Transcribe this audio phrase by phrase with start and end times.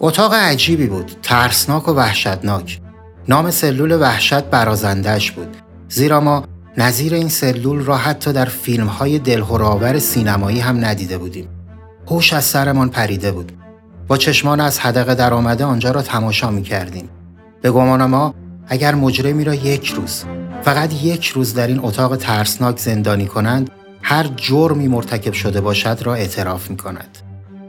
[0.00, 2.80] اتاق عجیبی بود، ترسناک و وحشتناک.
[3.28, 5.56] نام سلول وحشت برازندش بود.
[5.88, 6.44] زیرا ما
[6.78, 11.48] نظیر این سلول را حتی در فیلم های دلهراور سینمایی هم ندیده بودیم.
[12.06, 13.52] هوش از سرمان پریده بود.
[14.08, 17.08] با چشمان از حدقه در آمده آنجا را تماشا می کردیم.
[17.62, 18.34] به گمان ما
[18.68, 20.24] اگر مجرمی را یک روز
[20.62, 23.70] فقط یک روز در این اتاق ترسناک زندانی کنند
[24.02, 27.18] هر جرمی مرتکب شده باشد را اعتراف می کند.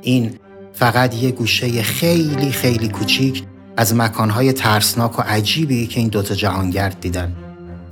[0.02, 0.39] این
[0.80, 3.44] فقط یک گوشه خیلی خیلی کوچیک
[3.77, 7.36] از مکانهای ترسناک و عجیبی که این دوتا جهانگرد دیدن.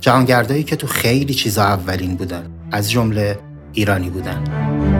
[0.00, 2.46] جهانگردایی که تو خیلی چیزا اولین بودن.
[2.72, 3.38] از جمله
[3.72, 4.95] ایرانی بودن.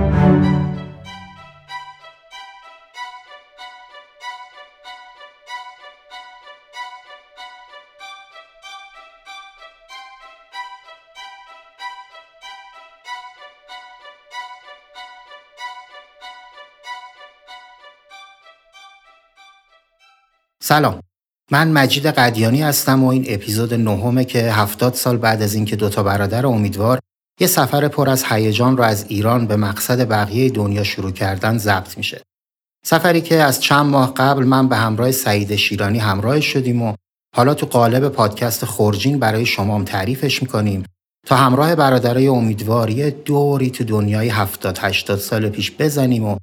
[20.69, 21.01] سلام
[21.51, 26.03] من مجید قدیانی هستم و این اپیزود نهمه که هفتاد سال بعد از اینکه دوتا
[26.03, 26.99] برادر امیدوار
[27.41, 31.99] یه سفر پر از هیجان رو از ایران به مقصد بقیه دنیا شروع کردن ضبط
[31.99, 32.23] میشه.
[32.85, 36.95] سفری که از چند ماه قبل من به همراه سعید شیرانی همراه شدیم و
[37.37, 40.85] حالا تو قالب پادکست خورجین برای شما هم تعریفش می‌کنیم
[41.27, 46.37] تا همراه برادرای امیدوار یه دوری تو دنیای 70 80 سال پیش بزنیم و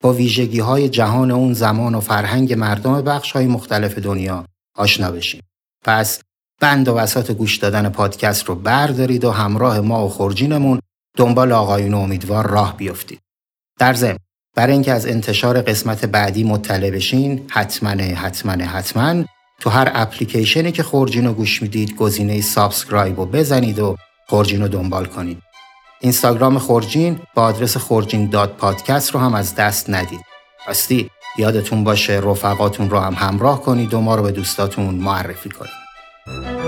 [0.00, 4.44] با ویژگی های جهان اون زمان و فرهنگ مردم بخش های مختلف دنیا
[4.76, 5.42] آشنا بشیم.
[5.84, 6.20] پس
[6.60, 10.80] بند و بساط گوش دادن پادکست رو بردارید و همراه ما و خورجینمون
[11.16, 13.20] دنبال آقایون امیدوار راه بیفتید.
[13.78, 14.16] در ضمن
[14.56, 19.24] برای اینکه از انتشار قسمت بعدی مطلع بشین حتما حتما حتما
[19.60, 24.68] تو هر اپلیکیشنی که خورجین رو گوش می‌دید گزینه subscribe رو بزنید و خورجین رو
[24.68, 25.49] دنبال کنید.
[26.02, 30.20] اینستاگرام خورجین با آدرس خورجین داد پادکست رو هم از دست ندید.
[30.66, 36.59] راستی یادتون باشه رفقاتون رو هم همراه کنید و ما رو به دوستاتون معرفی کنید.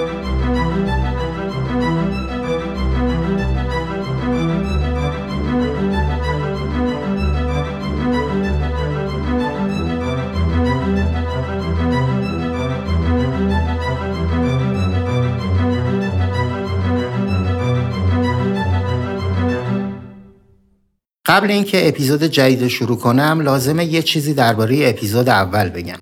[21.27, 25.99] قبل اینکه اپیزود جدید شروع کنم لازمه یه چیزی درباره اپیزود اول بگم.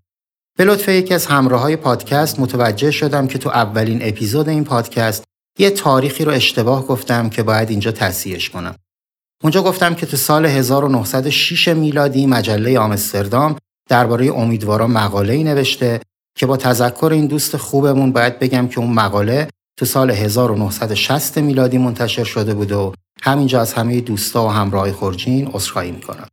[0.59, 5.25] به لطف یکی از همراه های پادکست متوجه شدم که تو اولین اپیزود این پادکست
[5.59, 8.75] یه تاریخی رو اشتباه گفتم که باید اینجا تصحیحش کنم.
[9.43, 13.57] اونجا گفتم که تو سال 1906 میلادی مجله آمستردام
[13.89, 16.01] درباره امیدواران مقاله ای نوشته
[16.37, 19.49] که با تذکر این دوست خوبمون باید بگم که اون مقاله
[19.81, 25.47] تو سال 1960 میلادی منتشر شده بود و همینجا از همه دوستا و همراه خورجین
[25.47, 26.27] عذرخواهی می‌کنم.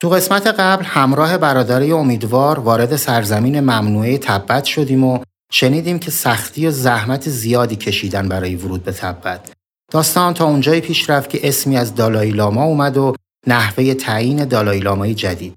[0.00, 5.18] تو قسمت قبل همراه برادری امیدوار وارد سرزمین ممنوعه تبت شدیم و
[5.52, 9.52] شنیدیم که سختی و زحمت زیادی کشیدن برای ورود به تبت.
[9.90, 13.14] داستان تا اونجایی پیش رفت که اسمی از دالای لاما اومد و
[13.46, 15.54] نحوه تعیین دالای لامای جدید.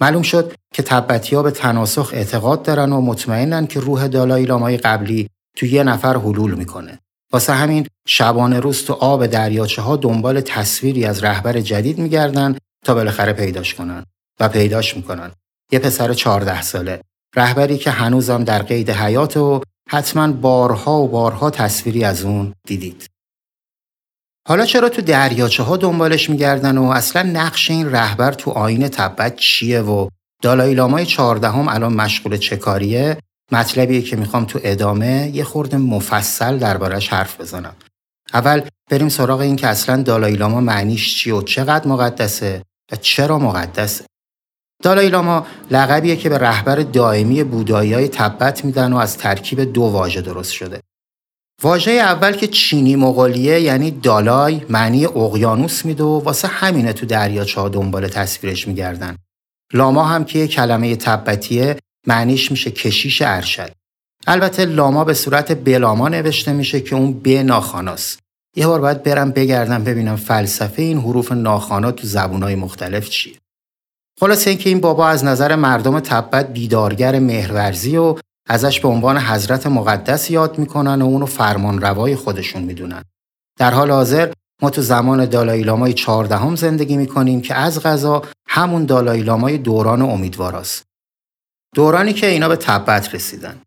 [0.00, 4.76] معلوم شد که تبتی ها به تناسخ اعتقاد دارن و مطمئنن که روح دالای لامای
[4.76, 6.98] قبلی تو یه نفر حلول می‌کنه.
[7.32, 12.94] واسه همین شبانه روز تو آب دریاچه ها دنبال تصویری از رهبر جدید میگردن تا
[12.94, 14.04] بالاخره پیداش کنن
[14.40, 15.30] و پیداش می‌کنن.
[15.72, 17.00] یه پسر 14 ساله
[17.36, 23.06] رهبری که هنوزم در قید حیات و حتما بارها و بارها تصویری از اون دیدید.
[24.48, 29.36] حالا چرا تو دریاچه ها دنبالش میگردن و اصلا نقش این رهبر تو آین تبت
[29.36, 30.08] چیه و
[30.42, 33.18] دالای لامای چهاردهم الان مشغول چه کاریه
[33.52, 37.76] مطلبیه که می‌خوام تو ادامه یه خورده مفصل دربارش حرف بزنم.
[38.34, 42.62] اول بریم سراغ این که اصلا دالای لاما معنیش چی و چقدر مقدسه
[42.92, 44.04] و چرا مقدسه.
[44.82, 49.82] دالای لاما لقبیه که به رهبر دائمی بودایی های تبت میدن و از ترکیب دو
[49.82, 50.80] واژه درست شده.
[51.62, 57.60] واژه اول که چینی مغولیه یعنی دالای معنی اقیانوس میده و واسه همینه تو دریاچه
[57.60, 59.16] ها دنبال تصویرش میگردن.
[59.72, 63.72] لاما هم که کلمه تبتیه معنیش میشه کشیش ارشد.
[64.26, 68.18] البته لاما به صورت بلاما نوشته میشه که اون به ناخاناست.
[68.56, 73.34] یه بار باید برم بگردم ببینم فلسفه این حروف ناخانا تو زبونهای مختلف چیه.
[74.20, 78.16] خلاصه اینکه این بابا از نظر مردم تبت بیدارگر مهرورزی و
[78.48, 83.04] ازش به عنوان حضرت مقدس یاد می‌کنن و اونو فرمان روای خودشون می‌دونن.
[83.58, 84.32] در حال حاضر
[84.62, 90.02] ما تو زمان دالای لامای چهاردهم زندگی می‌کنیم که از غذا همون دالای لامای دوران
[90.02, 90.84] امیدواراست.
[91.74, 93.60] دورانی که اینا به تبت رسیدن.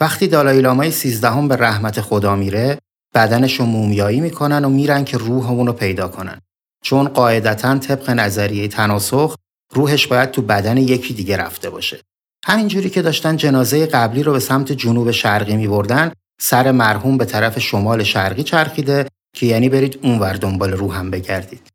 [0.00, 2.78] وقتی دالای لامای سیزدهم به رحمت خدا میره،
[3.14, 6.40] بدنشو مومیایی می‌کنن و میرن که روح رو پیدا کنن.
[6.84, 9.36] چون قاعدتا طبق نظریه تناسخ
[9.74, 12.00] روحش باید تو بدن یکی دیگه رفته باشه.
[12.44, 17.24] همینجوری که داشتن جنازه قبلی رو به سمت جنوب شرقی می بردن سر مرحوم به
[17.24, 19.06] طرف شمال شرقی چرخیده
[19.36, 21.68] که یعنی برید اونور دنبال روحم بگردید.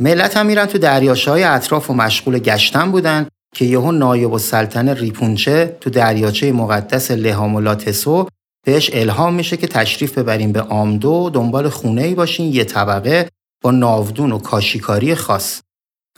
[0.00, 5.76] ملت هم میرن تو دریاچه‌های اطراف و مشغول گشتن بودن که یهو نایب السلطنه ریپونچه
[5.80, 8.28] تو دریاچه مقدس لهامولاتسو
[8.66, 13.28] بهش الهام میشه که تشریف ببریم به آمدو دنبال خونه ای باشین یه طبقه
[13.62, 15.60] با ناودون و کاشیکاری خاص.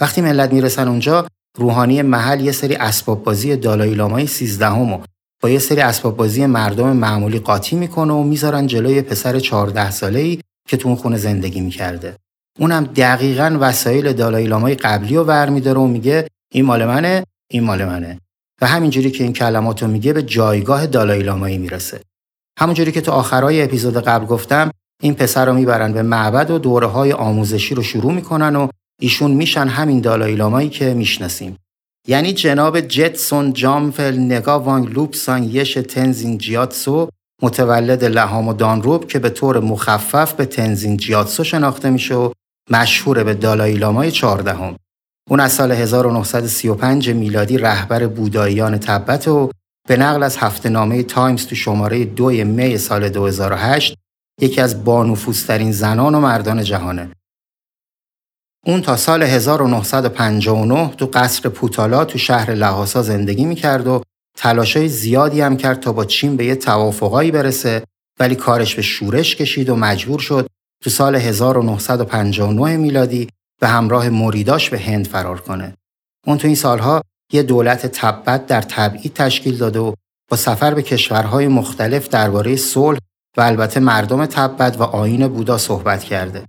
[0.01, 1.27] وقتی ملت می‌رسن اونجا
[1.59, 4.99] روحانی محل یه سری اسباب بازی دالای لامای 13 و
[5.43, 10.21] با یه سری اسباب بازی مردم معمولی قاطی می‌کنه و می‌ذارن جلوی پسر 14 ساله
[10.21, 12.17] ای که تو اون خونه زندگی می‌کرده.
[12.59, 17.85] اونم دقیقا وسایل دالای لامای قبلی رو ور و میگه این مال منه این مال
[17.85, 18.19] منه.
[18.63, 22.01] و همینجوری که این کلمات رو میگه به جایگاه دالای لامایی می‌رسه.
[22.59, 24.71] همونجوری که تو آخرای اپیزود قبل گفتم
[25.03, 28.69] این پسر رو می‌برن به معبد و دوره های آموزشی رو شروع می‌کنن و
[29.01, 31.57] ایشون میشن همین دالای لامایی که می‌شناسیم.
[32.09, 37.09] یعنی جناب جتسون جامفل نگا وانگ لوپسان یش تنزین جیاتسو
[37.43, 42.33] متولد لهام و دانروب که به طور مخفف به تنزین جیاتسو شناخته میشه و
[42.71, 44.77] مشهور به دالای لامای چهاردهم.
[45.29, 49.51] اون از سال 1935 میلادی رهبر بوداییان تبت و
[49.89, 53.95] به نقل از هفته نامه تایمز تو شماره دوی می سال 2008
[54.41, 57.11] یکی از بانفوسترین زنان و مردان جهانه.
[58.67, 64.03] اون تا سال 1959 تو قصر پوتالا تو شهر لحاسا زندگی می‌کرد و
[64.37, 67.85] تلاشای زیادی هم کرد تا با چین به یه توافقایی برسه
[68.21, 70.47] ولی کارش به شورش کشید و مجبور شد
[70.83, 73.29] تو سال 1959 میلادی
[73.61, 75.75] به همراه مریداش به هند فرار کنه.
[76.27, 77.03] اون تو این سالها
[77.33, 79.95] یه دولت تبت در تبعید تشکیل داده و
[80.31, 82.99] با سفر به کشورهای مختلف درباره صلح
[83.37, 86.45] و البته مردم تبت و آین بودا صحبت کرده.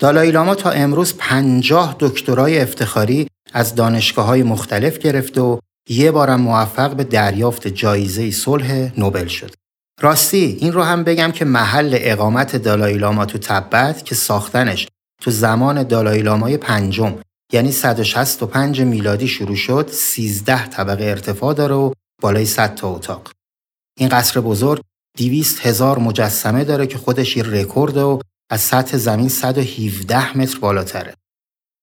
[0.00, 6.40] دالای لاما تا امروز پنجاه دکترای افتخاری از دانشگاه های مختلف گرفته و یه بارم
[6.40, 9.54] موفق به دریافت جایزه صلح نوبل شد.
[10.00, 14.88] راستی این رو هم بگم که محل اقامت دالای لاما تو تبت که ساختنش
[15.22, 17.14] تو زمان دالای لامای پنجم
[17.52, 21.92] یعنی 165 میلادی شروع شد 13 طبقه ارتفاع داره و
[22.22, 23.32] بالای 100 تا اتاق.
[23.98, 24.82] این قصر بزرگ
[25.16, 28.20] 200 هزار مجسمه داره که خودش یه رکورد و
[28.50, 31.14] از سطح زمین 117 متر بالاتره.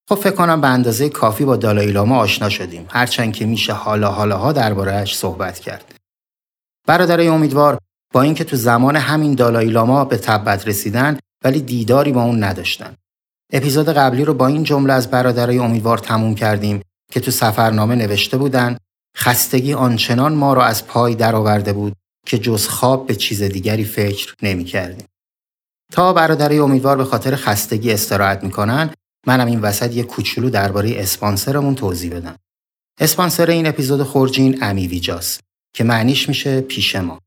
[0.09, 4.11] خب فکر کنم به اندازه کافی با دالای لاما آشنا شدیم هرچند که میشه حالا
[4.11, 5.95] حالاها دربارهش صحبت کرد.
[6.87, 7.77] برادرای امیدوار
[8.13, 12.95] با اینکه تو زمان همین دالای لاما به تبت رسیدن ولی دیداری با اون نداشتن.
[13.53, 16.81] اپیزود قبلی رو با این جمله از برادرای امیدوار تموم کردیم
[17.11, 18.77] که تو سفرنامه نوشته بودن
[19.17, 21.93] خستگی آنچنان ما را از پای درآورده بود
[22.25, 25.07] که جز خواب به چیز دیگری فکر نمی کردیم.
[25.91, 28.89] تا برادرای امیدوار به خاطر خستگی استراحت می‌کنن
[29.27, 32.35] منم این وسط یه کوچولو درباره اسپانسرمون توضیح بدم.
[32.99, 35.39] اسپانسر این اپیزود خورجین امی ویجاست
[35.75, 37.19] که معنیش میشه پیش ما.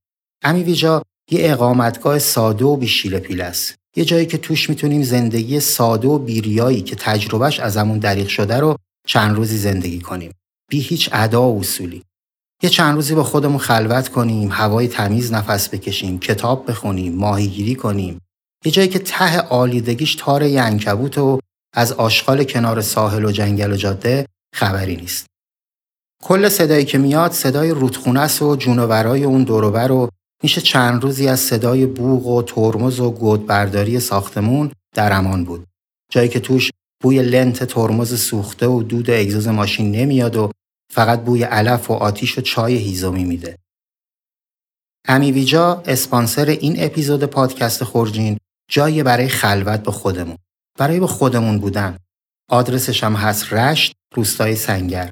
[0.45, 5.61] امی ویجا یه اقامتگاه ساده و بیشیل پیل است یه جایی که توش می‌تونیم زندگی
[5.61, 10.33] ساده و بیریایی که تجربهش ازمون دریغ شده رو چند روزی زندگی کنیم.
[10.71, 12.03] بی هیچ ادا و اصولی.
[12.63, 18.19] یه چند روزی با خودمون خلوت کنیم، هوای تمیز نفس بکشیم، کتاب بخونیم، ماهیگیری کنیم.
[18.65, 21.41] یه جایی که ته آلیدگیش تار ینکبوت و
[21.75, 25.27] از آشغال کنار ساحل و جنگل و جاده خبری نیست.
[26.23, 30.09] کل صدایی که میاد صدای رودخونه و جونورای اون دوروبر و
[30.43, 35.67] میشه چند روزی از صدای بوغ و ترمز و گودبرداری ساختمون در امان بود.
[36.13, 36.71] جایی که توش
[37.03, 40.51] بوی لنت ترمز سوخته و دود اگزوز ماشین نمیاد و
[40.93, 43.59] فقط بوی علف و آتیش و چای هیزومی میده.
[45.09, 48.39] امیویجا اسپانسر این اپیزود پادکست خورجین
[48.71, 50.37] جایی برای خلوت به خودمون.
[50.79, 51.97] برای به خودمون بودن.
[52.51, 55.11] آدرسش هم هست رشت روستای سنگر.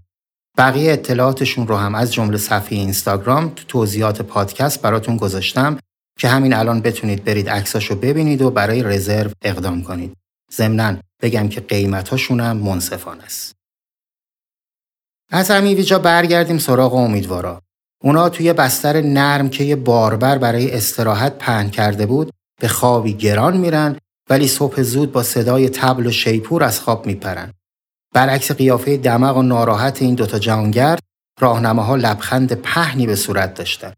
[0.59, 5.79] بقیه اطلاعاتشون رو هم از جمله صفحه اینستاگرام تو توضیحات پادکست براتون گذاشتم
[6.19, 10.17] که همین الان بتونید برید عکساشو ببینید و برای رزرو اقدام کنید.
[10.53, 13.55] ضمنا بگم که قیمتاشون هم منصفانه است.
[15.31, 17.63] از همین ویجا برگردیم سراغ امیدوارا.
[18.03, 23.57] اونا توی بستر نرم که یه باربر برای استراحت پهن کرده بود به خوابی گران
[23.57, 23.97] میرن
[24.31, 27.53] ولی صبح زود با صدای تبل و شیپور از خواب میپرن.
[28.15, 31.01] برعکس قیافه دماغ و ناراحت این دوتا جهانگرد
[31.41, 33.93] راهنماها لبخند پهنی به صورت داشتن.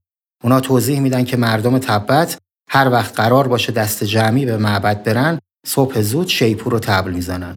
[0.44, 2.38] اونا توضیح میدن که مردم تبت
[2.70, 7.56] هر وقت قرار باشه دست جمعی به معبد برن صبح زود شیپور رو تبل می‌زنن.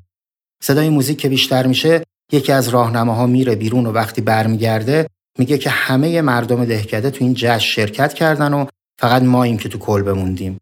[0.64, 5.08] صدای موزیک که بیشتر میشه یکی از راهنماها میره بیرون و وقتی برمیگرده
[5.40, 8.66] میگه که همه مردم دهکده تو این جشن شرکت کردن و
[9.00, 10.58] فقط ماییم که تو کل بموندیم.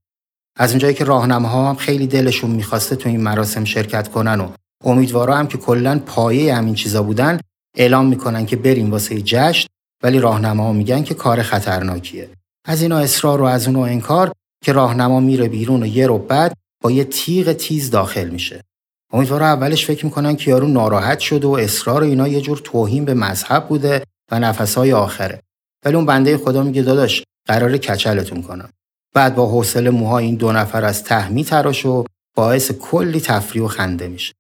[0.58, 4.50] از اونجایی که راهنماها هم خیلی دلشون می‌خواسته تو این مراسم شرکت کنن و
[4.86, 7.40] امیدوارا هم که کلا پایه همین چیزا بودن
[7.78, 9.68] اعلام می‌کنن که بریم واسه جشن
[10.04, 12.30] ولی راهنما میگن که کار خطرناکیه.
[12.66, 14.32] از اینا اصرار و از اونو انکار
[14.64, 18.64] که راهنما میره بیرون و یه رو بعد با یه تیغ تیز داخل میشه.
[19.14, 23.14] امیدوارا اولش فکر می‌کنن که یارو ناراحت شده و اصرار اینا یه جور توهین به
[23.14, 25.42] مذهب بوده و نفسهای آخره.
[25.86, 28.70] ولی اون بنده خدا میگه داداش قرار کچلتون کنم.
[29.16, 32.06] بعد با حوصله موها این دو نفر از ته تراش و
[32.36, 34.34] باعث کلی تفریح و خنده میشه.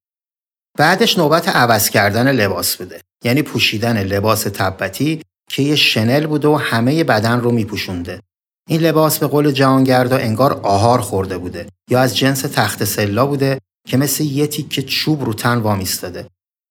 [0.77, 3.01] بعدش نوبت عوض کردن لباس بوده.
[3.23, 8.21] یعنی پوشیدن لباس تبتی که یه شنل بوده و همه بدن رو میپوشونده.
[8.69, 13.59] این لباس به قول جهانگردا انگار آهار خورده بوده یا از جنس تخت سلا بوده
[13.88, 16.27] که مثل یه تیکه چوب رو تن وامیستاده.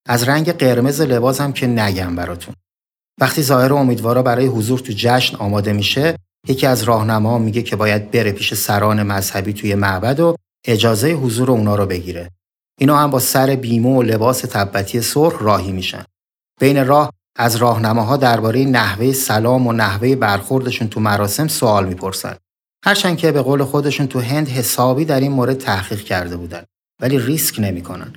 [0.09, 2.55] از رنگ قرمز لباس هم که نگم براتون.
[3.21, 6.17] وقتی ظاهر امیدوارا برای حضور تو جشن آماده میشه
[6.49, 10.37] یکی از راهنما میگه که باید بره پیش سران مذهبی توی معبد و
[10.67, 12.31] اجازه حضور اونا رو بگیره.
[12.81, 16.05] اینا هم با سر بیمه و لباس تبتی سرخ راهی میشن.
[16.61, 22.37] بین راه از راهنماها درباره نحوه سلام و نحوه برخوردشون تو مراسم سوال می‌پرسن.
[22.85, 26.63] هرچند که به قول خودشون تو هند حسابی در این مورد تحقیق کرده بودن
[27.01, 28.13] ولی ریسک نمی‌کنن.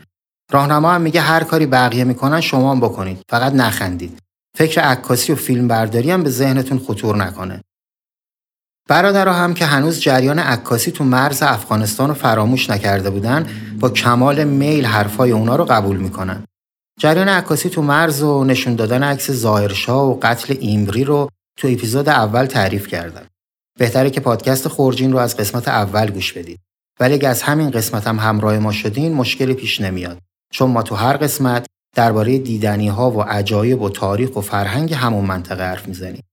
[0.52, 3.22] راهنما هم میگه هر کاری بقیه می‌کنن شما بکنید.
[3.30, 4.20] فقط نخندید.
[4.58, 7.62] فکر عکاسی و فیلم برداری هم به ذهنتون خطور نکنه.
[8.88, 13.48] برادرها هم که هنوز جریان عکاسی تو مرز افغانستان رو فراموش نکرده بودن
[13.80, 16.44] با کمال میل حرفای اونا رو قبول می‌کنن.
[17.00, 22.10] جریان عکاسی تو مرز و نشون دادن عکس ظاهرشاه و قتل ایمبری رو تو اپیزود
[22.10, 23.26] اول تعریف کردم
[23.80, 26.60] بهتره که پادکست خورجین رو از قسمت اول گوش بدید.
[27.00, 30.18] ولی اگه از همین قسمت هم همراه ما شدین مشکلی پیش نمیاد.
[30.54, 35.26] چون ما تو هر قسمت درباره دیدنی ها و عجایب و تاریخ و فرهنگ همون
[35.26, 36.24] منطقه حرف می‌زنیم.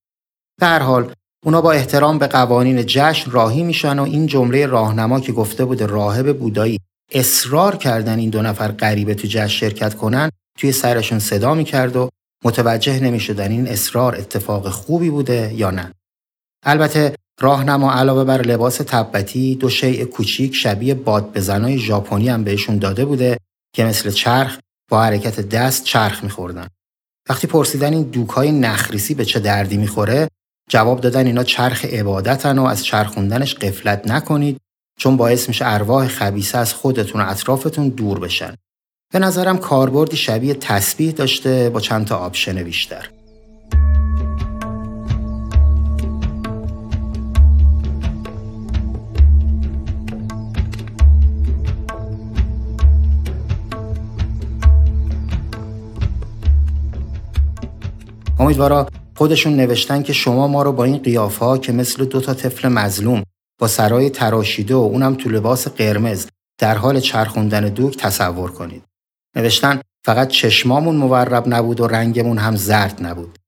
[0.61, 1.13] در حال
[1.45, 5.83] اونا با احترام به قوانین جشن راهی میشن و این جمله راهنما که گفته بود
[5.83, 6.81] راهب بودایی
[7.13, 12.09] اصرار کردن این دو نفر غریبه تو جشن شرکت کنن توی سرشون صدا می‌کرد و
[12.45, 15.93] متوجه نمی‌شدن این اصرار اتفاق خوبی بوده یا نه.
[16.65, 22.79] البته راهنما علاوه بر لباس تبتی دو شیء کوچیک شبیه باد بزنای ژاپنی هم بهشون
[22.79, 23.39] داده بوده
[23.75, 24.59] که مثل چرخ
[24.91, 26.69] با حرکت دست چرخ میخوردن.
[27.29, 30.29] وقتی پرسیدن این دوکای نخریسی به چه دردی می‌خوره
[30.69, 34.61] جواب دادن اینا چرخ عبادتن و از چرخوندنش قفلت نکنید
[34.99, 38.55] چون باعث میشه ارواح خبیسه از خودتون و اطرافتون دور بشن.
[39.13, 43.09] به نظرم کاربردی شبیه تسبیح داشته با چند تا آپشن بیشتر.
[58.39, 62.35] امیدوارا خودشون نوشتن که شما ما رو با این قیافه ها که مثل دو تا
[62.35, 63.23] طفل مظلوم
[63.61, 66.27] با سرای تراشیده و اونم تو لباس قرمز
[66.59, 68.83] در حال چرخوندن دوک تصور کنید.
[69.37, 73.39] نوشتن فقط چشمامون مورب نبود و رنگمون هم زرد نبود.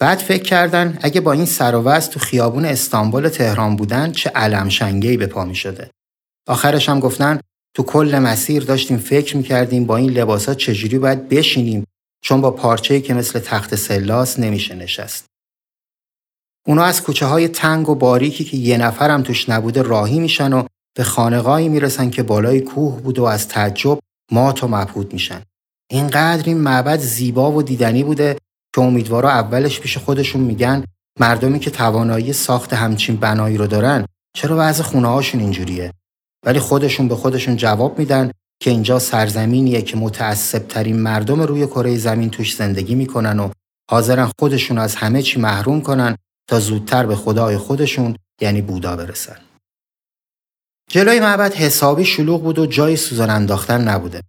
[0.00, 4.68] بعد فکر کردن اگه با این سر و تو خیابون استانبول تهران بودن چه علم
[4.68, 5.90] شنگهی به پا می شده.
[6.48, 7.40] آخرش هم گفتن
[7.74, 11.84] تو کل مسیر داشتیم فکر می‌کردیم با این لباسا چجوری باید بشینیم
[12.20, 15.26] چون با پارچه‌ای که مثل تخت سلاس نمیشه نشست.
[16.66, 20.66] اونا از کوچه های تنگ و باریکی که یه نفرم توش نبوده راهی میشن و
[20.96, 23.98] به خانقاهی می‌رسن که بالای کوه بود و از تعجب
[24.32, 25.42] مات و مبهوت میشن.
[25.90, 28.36] اینقدر این معبد زیبا و دیدنی بوده
[28.74, 30.84] که امیدوارا اولش پیش خودشون میگن
[31.20, 34.06] مردمی که توانایی ساخت همچین بنایی رو دارن
[34.36, 35.92] چرا وضع خونه هاشون اینجوریه
[36.46, 42.30] ولی خودشون به خودشون جواب میدن که اینجا سرزمینیه که متعصب مردم روی کره زمین
[42.30, 43.50] توش زندگی می‌کنن و
[43.90, 46.16] حاضرن خودشون از همه چی محروم کنن
[46.48, 49.36] تا زودتر به خدای خودشون یعنی بودا برسن.
[50.90, 54.22] جلوی معبد حسابی شلوغ بود و جای سوزان انداختن نبوده.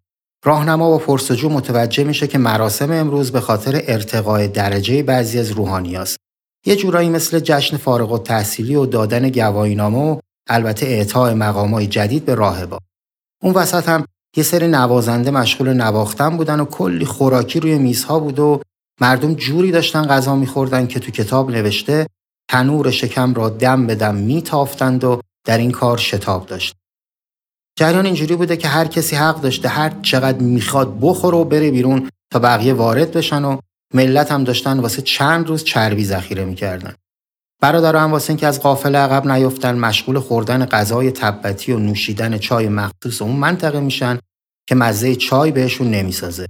[0.46, 6.17] راهنما با پرسجو متوجه میشه که مراسم امروز به خاطر ارتقای درجه بعضی از روحانیاست.
[6.65, 10.19] یه جورایی مثل جشن فارغ و تحصیلی و دادن گواهینامه و
[10.50, 12.79] البته اعطای مقامای جدید به راهبا.
[13.43, 14.05] اون وسط هم
[14.38, 18.62] یه سری نوازنده مشغول نواختن بودن و کلی خوراکی روی میزها بود و
[19.01, 22.08] مردم جوری داشتن غذا میخوردن که تو کتاب نوشته
[22.50, 26.75] تنور شکم را دم به دم میتافتند و در این کار شتاب داشت.
[27.79, 32.10] جریان اینجوری بوده که هر کسی حق داشته هر چقدر می‌خواد بخوره و بره بیرون
[32.32, 33.58] تا بقیه وارد بشن و
[33.94, 36.94] ملت هم داشتن واسه چند روز چربی ذخیره می‌کردن.
[37.62, 42.70] برادرها هم واسه اینکه از قافله عقب نیفتن مشغول خوردن غذای تبتی و نوشیدن چای
[42.70, 44.20] مخصوص اون منطقه میشن
[44.67, 46.47] که مزه چای بهشون نمی‌سازه.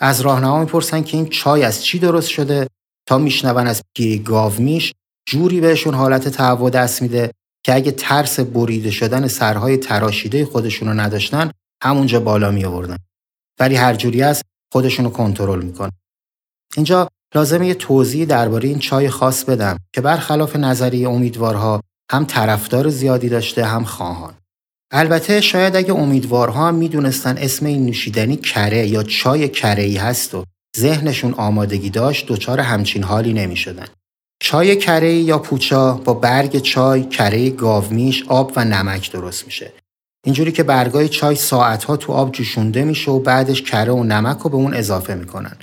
[0.00, 2.66] از راهنما می‌پرسن که این چای از چی درست شده؟
[3.06, 4.92] تا میشنون از پیری گاومیش
[5.28, 7.30] جوری بهشون حالت تهوع دست میده
[7.64, 11.50] که اگه ترس بریده شدن سرهای تراشیده خودشون رو نداشتن
[11.82, 12.96] همونجا بالا می آوردن
[13.60, 14.42] ولی هر جوری است
[14.72, 15.92] خودشونو کنترل می‌کنن.
[16.76, 21.80] اینجا لازمه یه توضیح درباره این چای خاص بدم که برخلاف نظریه امیدوارها
[22.10, 24.34] هم طرفدار زیادی داشته هم خواهان.
[24.96, 30.34] البته شاید اگه امیدوارها هم می‌دونستن اسم این نوشیدنی کره یا چای کره ای هست
[30.34, 30.44] و
[30.76, 33.86] ذهنشون آمادگی داشت دچار همچین حالی نمی‌شدن.
[34.42, 39.72] چای کره یا پوچا با برگ چای، کره گاومیش، آب و نمک درست میشه.
[40.24, 44.50] اینجوری که برگای چای ساعتها تو آب جوشونده میشه و بعدش کره و نمک رو
[44.50, 45.56] به اون اضافه می‌کنن.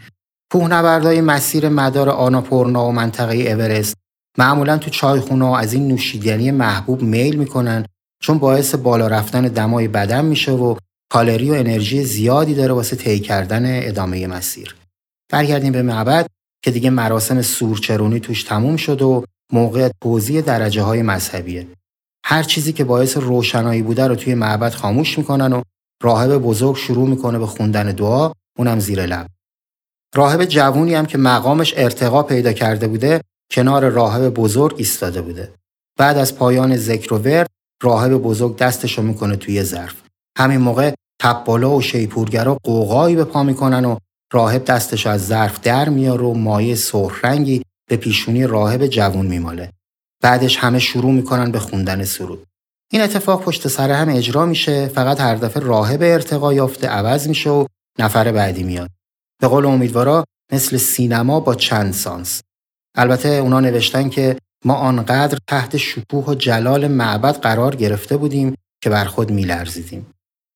[0.52, 3.96] کوهنوردای مسیر مدار آناپورنا و منطقه اورست
[4.38, 7.86] معمولا تو چایخونه از این نوشیدنی محبوب میل می‌کنن
[8.22, 10.76] چون باعث بالا رفتن دمای بدن میشه و
[11.12, 14.76] کالری و انرژی زیادی داره واسه طی کردن ادامه مسیر.
[15.32, 16.28] برگردیم به معبد
[16.64, 19.24] که دیگه مراسم سورچرونی توش تموم شد و
[19.54, 21.68] موقع توضیح درجه های مذهبیه.
[22.26, 25.62] هر چیزی که باعث روشنایی بوده رو توی معبد خاموش می‌کنن و
[26.04, 29.28] راهب بزرگ شروع می‌کنه به خوندن دعا اونم زیر لب.
[30.16, 35.54] راهب جوونی هم که مقامش ارتقا پیدا کرده بوده کنار راهب بزرگ ایستاده بوده.
[35.98, 37.50] بعد از پایان ذکر و ورد
[37.82, 40.02] راهب بزرگ دستشو می‌کنه توی ظرف.
[40.38, 43.98] همین موقع تپالا و شیپورگرا قوقایی به پا می‌کنن و
[44.34, 49.72] راهب دستش از ظرف در میاره و مایه سرخ رنگی به پیشونی راهب جوون میماله.
[50.22, 52.48] بعدش همه شروع می‌کنن به خوندن سرود.
[52.92, 57.50] این اتفاق پشت سر هم اجرا میشه فقط هر دفعه راهب ارتقا یافته عوض میشه
[57.50, 57.66] و
[58.00, 58.90] نفر بعدی میاد.
[59.42, 62.42] به قول امیدوارا مثل سینما با چند سانس.
[62.96, 68.90] البته اونا نوشتن که ما آنقدر تحت شکوه و جلال معبد قرار گرفته بودیم که
[68.90, 70.08] بر خود میلرزیدیم.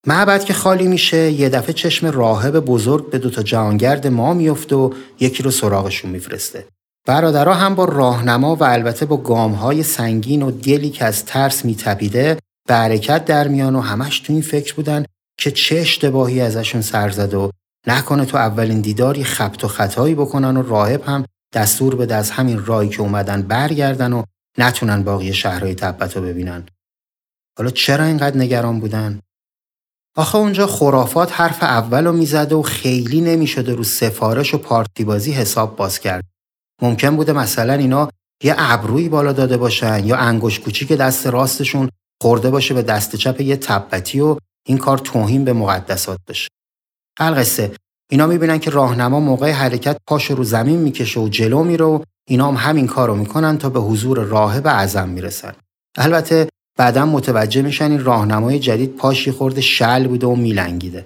[0.08, 4.94] معبد که خالی میشه یه دفعه چشم راهب بزرگ به دوتا جهانگرد ما میفته و
[5.20, 6.66] یکی رو سراغشون میفرسته.
[7.08, 12.38] برادرها هم با راهنما و البته با گامهای سنگین و دلی که از ترس میتپیده
[12.68, 15.06] به حرکت در میان و همش تو این فکر بودن
[15.40, 17.50] که چه اشتباهی ازشون سر زده و
[17.88, 22.66] نکنه تو اولین دیداری خبت و خطایی بکنن و راهب هم دستور بده از همین
[22.66, 24.24] رایی که اومدن برگردن و
[24.58, 26.66] نتونن باقی شهرهای تبت رو ببینن.
[27.58, 29.20] حالا چرا اینقدر نگران بودن؟
[30.18, 35.32] آخه اونجا خرافات حرف اول رو می‌زده و خیلی نمی‌شده رو سفارش و پارتی بازی
[35.32, 36.24] حساب باز کرد.
[36.82, 38.10] ممکن بوده مثلا اینا
[38.44, 41.90] یه ابروی بالا داده باشن یا انگوش کوچیک دست راستشون
[42.22, 46.50] خورده باشه به دست چپ یه تبتی و این کار توهین به مقدسات بشه.
[47.20, 47.72] القصه
[48.12, 52.48] اینا می‌بینن که راهنما موقع حرکت پاش رو زمین می‌کشه و جلو میره و اینا
[52.48, 55.54] هم همین کارو می‌کنن تا به حضور راهب اعظم می‌رسن.
[55.98, 61.06] البته بعدا متوجه میشن این راهنمای جدید پاشی خورده شل بوده و میلنگیده.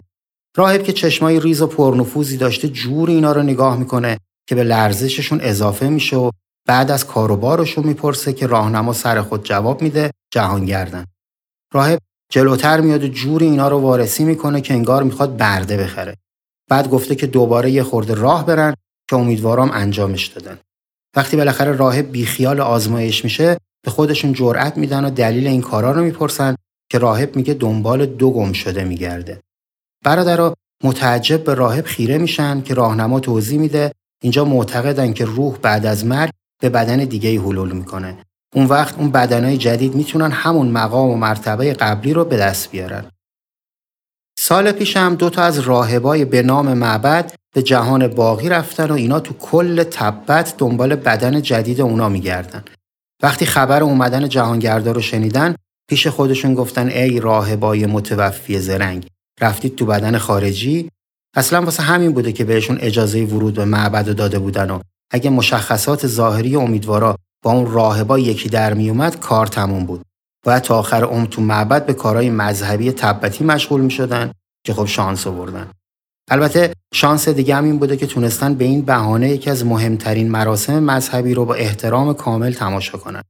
[0.58, 5.42] راهب که چشمای ریز و پرنفوذی داشته جور اینا رو نگاه می‌کنه که به لرزششون
[5.42, 6.32] اضافه میشه و
[6.68, 11.06] بعد از کاروبارشون می‌پرسه که راهنما سر خود جواب میده جهانگردن.
[11.74, 12.00] راهب
[12.32, 16.16] جلوتر میاد و جور اینا رو وارسی می‌کنه که انگار می‌خواد برده بخره.
[16.70, 18.74] بعد گفته که دوباره یه خورده راه برن
[19.10, 20.60] که امیدوارم انجامش دادن.
[21.16, 26.04] وقتی بالاخره راهب بیخیال آزمایش میشه به خودشون جرأت میدن و دلیل این کارا رو
[26.04, 26.56] می‌پرسن
[26.92, 29.40] که راهب میگه دنبال دو گم شده میگرده.
[30.06, 30.54] برادرها
[30.84, 33.92] متعجب به راهب خیره میشن که راهنما توضیح میده
[34.24, 38.18] اینجا معتقدن که روح بعد از مرگ به بدن دیگه حلول می‌کنه.
[38.56, 43.06] اون وقت اون بدنهای جدید می‌تونن همون مقام و مرتبه قبلی رو به دست بیارن.
[44.42, 48.94] سال پیش هم دو تا از راهبای به نام معبد به جهان باقی رفتن و
[48.94, 52.64] اینا تو کل تبت دنبال بدن جدید اونا میگردن.
[53.24, 55.56] وقتی خبر اومدن جهانگردا رو شنیدن
[55.90, 59.08] پیش خودشون گفتن ای راهبای متوفی زرنگ
[59.42, 60.90] رفتید تو بدن خارجی
[61.36, 64.80] اصلا واسه همین بوده که بهشون اجازه ورود به معبد داده بودن و
[65.12, 70.02] اگه مشخصات ظاهری امیدوارا با اون راهبا یکی در میومد کار تموم بود
[70.44, 74.32] باید تا آخر عمر تو معبد به کارهای مذهبی تبتی مشغول می شدن
[74.66, 75.72] که خب شانس آوردن.
[76.32, 80.84] البته شانس دیگه هم این بوده که تونستن به این بهانه یکی از مهمترین مراسم
[80.84, 83.24] مذهبی رو با احترام کامل تماشا کنن.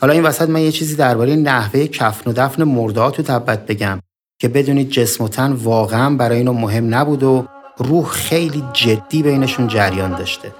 [0.00, 4.00] حالا این وسط من یه چیزی درباره نحوه کفن و دفن مرده تو تبت بگم
[4.40, 7.46] که بدونید جسم و تن واقعا برای اینو مهم نبود و
[7.78, 10.52] روح خیلی جدی بینشون جریان داشته.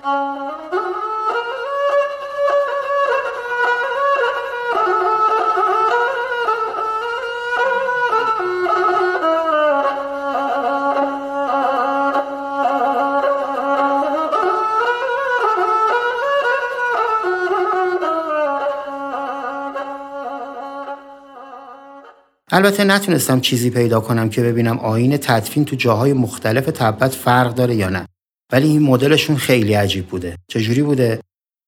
[22.52, 27.74] البته نتونستم چیزی پیدا کنم که ببینم آین تدفین تو جاهای مختلف تبت فرق داره
[27.74, 28.06] یا نه.
[28.52, 30.37] ولی این مدلشون خیلی عجیب بوده.
[30.48, 31.20] چجوری بوده؟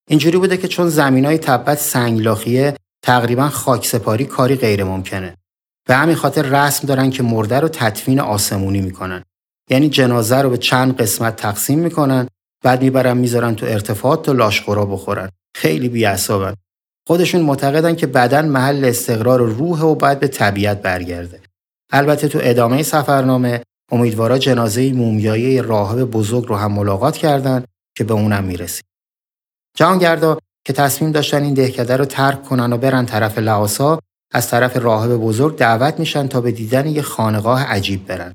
[0.08, 5.34] اینجوری بوده که چون زمینای تبت سنگلاخیه تقریبا خاک سپاری کاری غیر ممکنه.
[5.88, 9.22] به همین خاطر رسم دارن که مرده رو تدفین آسمونی می‌کنن
[9.70, 12.28] یعنی جنازه رو به چند قسمت تقسیم می‌کنن
[12.64, 16.54] بعد می‌برن می‌ذارن تو ارتفاعات تا لاشخورا بخورن خیلی بیعصابن
[17.09, 21.40] خودشون معتقدن که بدن محل استقرار روح و باید به طبیعت برگرده
[21.92, 27.64] البته تو ادامه سفرنامه امیدوارا جنازه مومیایی راهب بزرگ رو هم ملاقات کردند
[27.97, 28.85] که به اونم می‌رسید.
[29.77, 33.99] جهانگردا که تصمیم داشتن این دهکده رو ترک کنن و برن طرف لعاسا
[34.33, 38.35] از طرف راهب بزرگ دعوت میشن تا به دیدن یه خانقاه عجیب برن.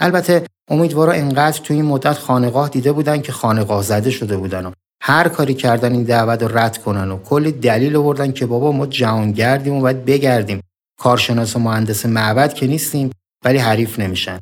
[0.00, 4.72] البته امیدوارا انقدر تو این مدت خانقاه دیده بودن که خانقاه زده شده بودن و
[5.08, 8.86] هر کاری کردن این دعوت رو رد کنن و کلی دلیل آوردن که بابا ما
[8.86, 10.60] جهانگردیم و باید بگردیم
[11.00, 13.10] کارشناس و مهندس معبد که نیستیم
[13.44, 14.38] ولی حریف نمیشن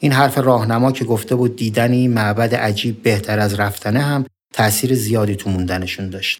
[0.00, 4.94] این حرف راهنما که گفته بود دیدن این معبد عجیب بهتر از رفتنه هم تأثیر
[4.94, 6.38] زیادی تو موندنشون داشت.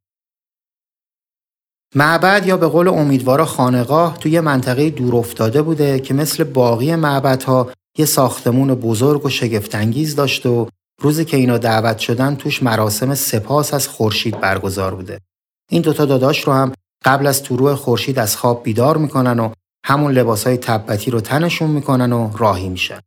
[1.95, 7.73] معبد یا به قول امیدوارا خانقاه توی منطقه دور افتاده بوده که مثل باقی معبدها
[7.99, 10.69] یه ساختمون بزرگ و شگفتانگیز داشت و
[11.01, 15.21] روزی که اینا دعوت شدن توش مراسم سپاس از خورشید برگزار بوده.
[15.71, 16.73] این دوتا داداش رو هم
[17.05, 19.53] قبل از طلوع خورشید از خواب بیدار می‌کنن و
[19.85, 23.01] همون لباسهای تبتی رو تنشون می‌کنن و راهی میشن.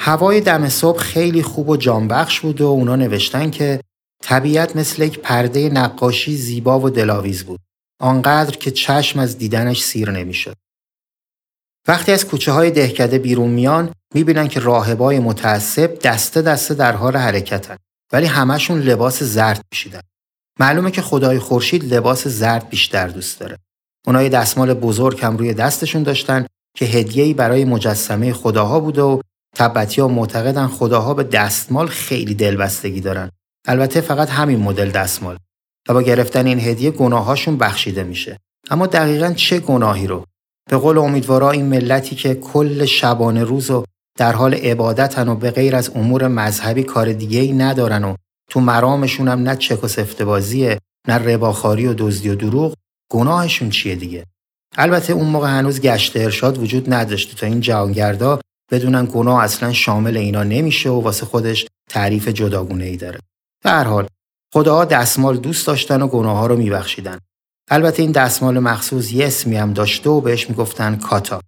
[0.00, 3.80] هوای دم صبح خیلی خوب و جانبخش بود و اونا نوشتن که
[4.22, 7.60] طبیعت مثل یک پرده نقاشی زیبا و دلاویز بود.
[8.00, 10.54] آنقدر که چشم از دیدنش سیر نمی‌شد.
[11.88, 17.16] وقتی از کوچه های دهکده بیرون میان می‌بینن که راهبای متعصب دسته دسته در حال
[17.16, 17.76] حرکتن
[18.12, 20.00] ولی همشون لباس زرد میشیدن.
[20.60, 23.58] معلومه که خدای خورشید لباس زرد بیشتر دوست داره.
[24.06, 29.20] اونای دستمال بزرگ هم روی دستشون داشتن که هدیه‌ای برای مجسمه خداها بوده و
[29.56, 33.30] تبتی ها معتقدن خداها به دستمال خیلی دلبستگی دارن.
[33.66, 35.36] البته فقط همین مدل دستمال.
[35.88, 38.38] و با گرفتن این هدیه گناهاشون بخشیده میشه.
[38.70, 40.24] اما دقیقا چه گناهی رو؟
[40.70, 43.84] به قول امیدوارا این ملتی که کل شبانه روز و
[44.18, 48.14] در حال عبادتن و به غیر از امور مذهبی کار دیگه ای ندارن و
[48.50, 50.78] تو مرامشون هم نه چک و سفتبازیه
[51.08, 52.74] نه رباخاری و دزدی و دروغ
[53.10, 54.24] گناهشون چیه دیگه
[54.76, 60.16] البته اون موقع هنوز گشت ارشاد وجود نداشته تا این جهانگردا بدونن گناه اصلا شامل
[60.16, 63.18] اینا نمیشه و واسه خودش تعریف جداگونه ای داره.
[63.64, 64.06] به هر حال
[64.54, 67.18] خداها دستمال دوست داشتن و گناه ها رو میبخشیدن.
[67.70, 71.40] البته این دستمال مخصوص یه اسمی هم داشته و بهش می‌گفتن کاتا.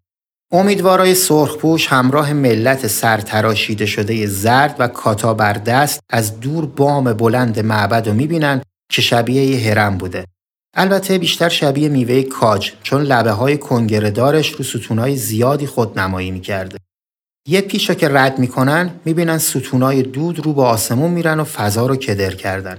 [0.53, 7.61] امیدوارای سرخپوش همراه ملت سرتراشیده شده زرد و کاتا بر دست از دور بام بلند
[7.61, 10.25] معبد رو می‌بینن که شبیه یه هرم بوده.
[10.77, 16.79] البته بیشتر شبیه میوه کاج چون لبه های کنگردارش رو ستونهای زیادی خود نمایی می‌کرده.
[17.49, 21.97] یه پیشا که رد می‌کنن می‌بینن ستونای دود رو به آسمون میرن و فضا رو
[21.97, 22.77] کدر کردن.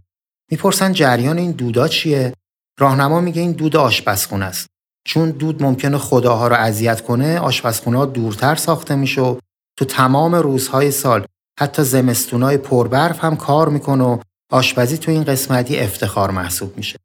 [0.51, 2.33] می‌پرسن جریان این دودا چیه؟
[2.79, 4.67] راهنما میگه این دود آشپزخونه است.
[5.07, 9.39] چون دود ممکنه خداها رو اذیت کنه، آشپزخونه دورتر ساخته میشه و
[9.77, 11.25] تو تمام روزهای سال
[11.59, 14.17] حتی زمستونای پربرف هم کار می‌کنه و
[14.51, 16.99] آشپزی تو این قسمتی افتخار محسوب میشه.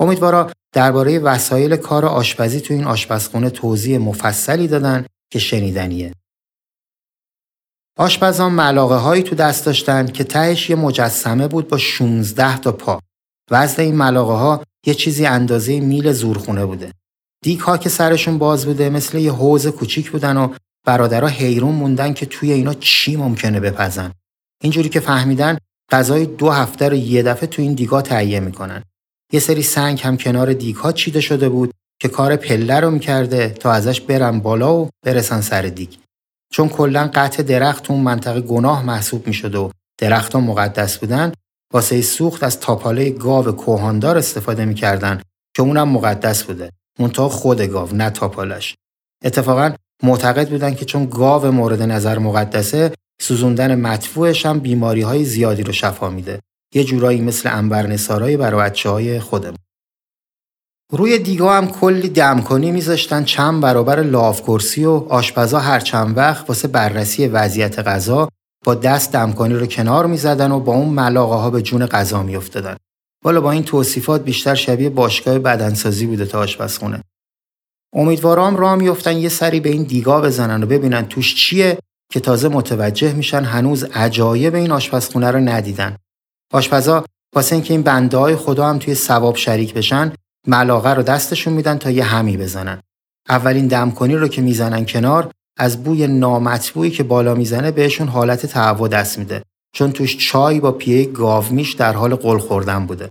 [0.00, 6.12] امیدوارا درباره وسایل کار آشپزی تو این آشپزخونه توضیح مفصلی دادن که شنیدنیه.
[7.98, 13.00] آشپزان ملاقه هایی تو دست داشتن که تهش یه مجسمه بود با 16 تا پا.
[13.50, 16.92] وزن این ملاقه ها یه چیزی اندازه میل زورخونه بوده.
[17.44, 20.54] دیک ها که سرشون باز بوده مثل یه حوز کوچیک بودن و
[20.86, 24.12] برادرها حیرون موندن که توی اینا چی ممکنه بپزن.
[24.62, 25.58] اینجوری که فهمیدن
[25.90, 28.82] غذای دو هفته رو یه دفعه تو این دیگا تهیه می‌کنن.
[29.32, 33.48] یه سری سنگ هم کنار دیگ ها چیده شده بود که کار پله رو می‌کرده
[33.48, 35.88] تا ازش برن بالا و برسن سر دیگ.
[36.52, 41.32] چون کلا قطع درخت اون منطقه گناه محسوب می‌شد و درختان مقدس بودن
[41.76, 45.20] واسه سوخت از تاپاله گاو کوهاندار استفاده می‌کردن
[45.56, 46.70] که اونم مقدس بوده.
[46.98, 48.74] منتها خود گاو نه تاپالش
[49.24, 55.62] اتفاقا معتقد بودن که چون گاو مورد نظر مقدسه سوزوندن مدفوعش هم بیماری های زیادی
[55.62, 56.40] رو شفا میده.
[56.74, 59.58] یه جورایی مثل انبرنسارای برای بچه های خودمون
[60.92, 66.48] روی دیگا هم کلی دمکنی میذاشتن چند برابر لاف کرسی و آشپزا هر چند وقت
[66.48, 68.28] واسه بررسی وضعیت غذا
[68.66, 72.76] با دست دمکنی رو کنار می‌زدن و با اون ملاقه ها به جون غذا میافتادن.
[73.24, 77.02] والا با این توصیفات بیشتر شبیه باشگاه بدنسازی بوده تا آشپزخونه.
[77.94, 81.78] امیدوارام را میفتن یه سری به این دیگا بزنن و ببینن توش چیه
[82.12, 85.96] که تازه متوجه میشن هنوز عجایب این آشپزخونه رو ندیدن.
[86.52, 90.12] آشپزا واسه اینکه این بنده های خدا هم توی ثواب شریک بشن
[90.46, 92.80] ملاقه رو دستشون میدن تا یه همی بزنن.
[93.28, 98.88] اولین دمکنی رو که می‌زنن کنار از بوی نامطبوعی که بالا می‌زنه بهشون حالت تهوع
[98.88, 99.42] دست میده
[99.74, 103.10] چون توش چای با پیه گاومیش در حال قل خوردن بوده.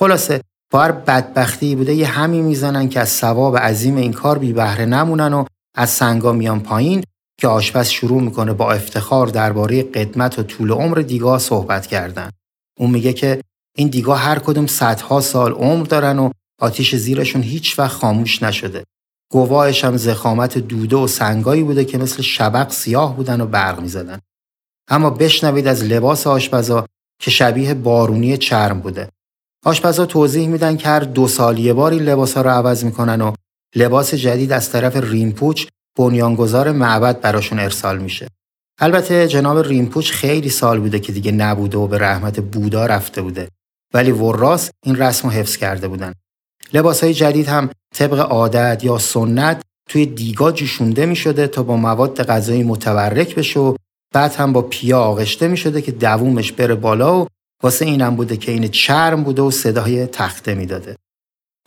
[0.00, 0.40] خلاصه
[0.72, 5.32] بار بدبختی بوده یه همی می‌زنن که از ثواب عظیم این کار بی بهره نمونن
[5.32, 5.44] و
[5.76, 7.04] از سنگا میان پایین
[7.40, 12.30] که آشپز شروع می‌کنه با افتخار درباره قدمت و طول عمر دیگاه صحبت کردن.
[12.78, 13.40] اون میگه که
[13.76, 18.84] این دیگاه هر کدوم صدها سال عمر دارن و آتیش زیرشون هیچ وقت خاموش نشده.
[19.34, 24.18] گواهش هم زخامت دوده و سنگایی بوده که مثل شبق سیاه بودن و برق می‌زدن.
[24.88, 26.86] اما بشنوید از لباس آشپزا
[27.20, 29.08] که شبیه بارونی چرم بوده.
[29.64, 33.32] آشپزا توضیح میدن که هر دو سال یه بار این لباسا رو عوض می‌کنن و
[33.76, 35.66] لباس جدید از طرف ریمپوچ
[35.98, 38.28] بنیانگذار معبد براشون ارسال میشه.
[38.78, 43.48] البته جناب ریمپوچ خیلی سال بوده که دیگه نبوده و به رحمت بودا رفته بوده.
[43.94, 46.12] ولی وراس این رسم رو حفظ کرده بودن.
[46.72, 51.76] لباس های جدید هم طبق عادت یا سنت توی دیگا جوشونده می شده تا با
[51.76, 53.76] مواد غذایی متورک بشه و
[54.14, 57.26] بعد هم با پیا آغشته می شده که دوومش بره بالا و
[57.62, 60.96] واسه اینم بوده که این چرم بوده و صدای تخته می‌داده.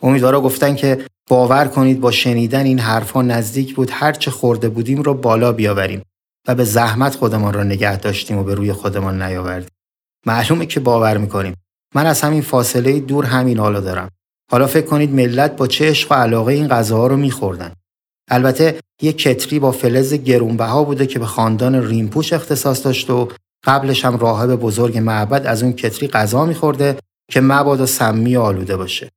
[0.02, 5.14] امیدوارا گفتن که باور کنید با شنیدن این حرفا نزدیک بود هرچه خورده بودیم رو
[5.14, 6.02] بالا بیاوریم
[6.48, 9.70] و به زحمت خودمان را نگه داشتیم و به روی خودمان نیاوردیم.
[10.26, 11.54] معلومه که باور می‌کنیم.
[11.94, 14.08] من از همین فاصله دور همین حالا دارم.
[14.50, 17.72] حالا فکر کنید ملت با چه عشق و علاقه این غذاها رو میخوردن.
[18.30, 23.28] البته یک کتری با فلز گرونبها بوده که به خاندان ریمپوش اختصاص داشت و
[23.64, 26.98] قبلش هم راهب بزرگ معبد از اون کتری غذا میخورده
[27.30, 29.10] که مبادا سمی آلوده باشه.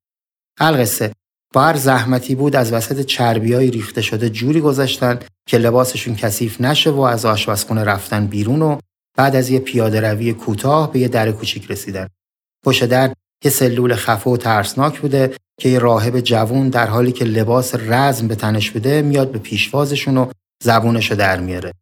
[0.59, 1.11] القصه
[1.53, 6.89] با هر زحمتی بود از وسط چربیای ریخته شده جوری گذاشتن که لباسشون کثیف نشه
[6.89, 8.79] و از آشپزخونه رفتن بیرون و
[9.17, 12.07] بعد از یه پیاده روی کوتاه به یه در کوچیک رسیدن.
[12.65, 13.13] پشت در
[13.43, 18.27] یه سلول خفه و ترسناک بوده که یه راهب جوون در حالی که لباس رزم
[18.27, 20.31] به تنش بده میاد به پیشوازشون و
[20.63, 21.73] زبونشو در میاره.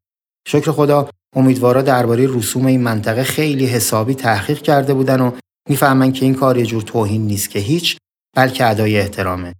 [0.47, 5.31] شکر خدا امیدوارا درباره رسوم این منطقه خیلی حسابی تحقیق کرده بودن و
[5.69, 7.97] می‌فهمن که این کار یه جور توهین نیست که هیچ
[8.35, 9.55] بلکه ادای احترامه.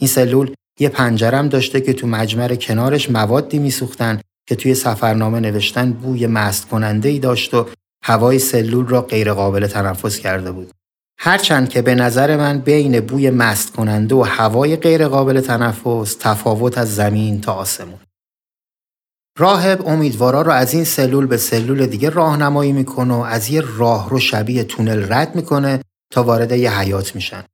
[0.00, 5.92] این سلول یه پنجرم داشته که تو مجمر کنارش موادی میسوختن که توی سفرنامه نوشتن
[5.92, 7.68] بوی مست کننده ای داشت و
[8.04, 10.70] هوای سلول را غیرقابل تنفس کرده بود.
[11.22, 16.94] هرچند که به نظر من بین بوی مست کننده و هوای غیرقابل تنفس تفاوت از
[16.94, 18.00] زمین تا آسمون.
[19.38, 24.10] راهب امیدوارا رو از این سلول به سلول دیگه راهنمایی می‌کنه و از یه راه
[24.10, 25.80] رو شبیه تونل رد می‌کنه
[26.12, 27.44] تا وارد یه حیات میشن.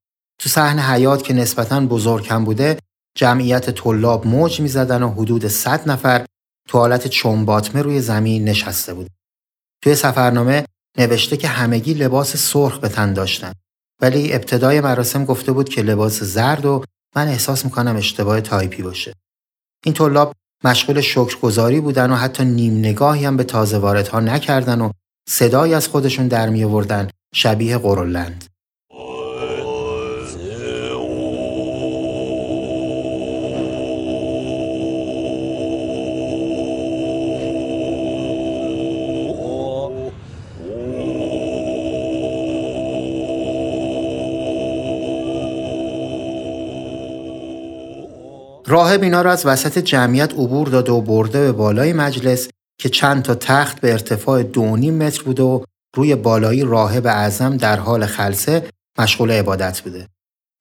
[0.40, 2.78] تو صحن حیات که نسبتا بزرگ هم بوده
[3.16, 6.24] جمعیت طلاب موج می‌زدن و حدود 100 نفر
[6.68, 9.10] تو حالت چنباتمه روی زمین نشسته بود.
[9.82, 10.64] توی سفرنامه
[10.98, 13.52] نوشته که همگی لباس سرخ به تن داشتن
[14.02, 16.84] ولی ابتدای مراسم گفته بود که لباس زرد و
[17.16, 19.12] من احساس می‌کنم اشتباه تایپی باشه.
[19.84, 20.32] این طلاب
[20.64, 24.90] مشغول شکرگزاری بودن و حتی نیم نگاهی هم به تازه واردها نکردن و
[25.28, 28.44] صدایی از خودشون در می آوردن شبیه قرولند.
[48.68, 52.48] راهب اینا را از وسط جمعیت عبور داده و برده به بالای مجلس
[52.80, 55.64] که چند تا تخت به ارتفاع دو متر بوده و
[55.96, 60.08] روی بالایی راهب اعظم در حال خلصه مشغول عبادت بوده.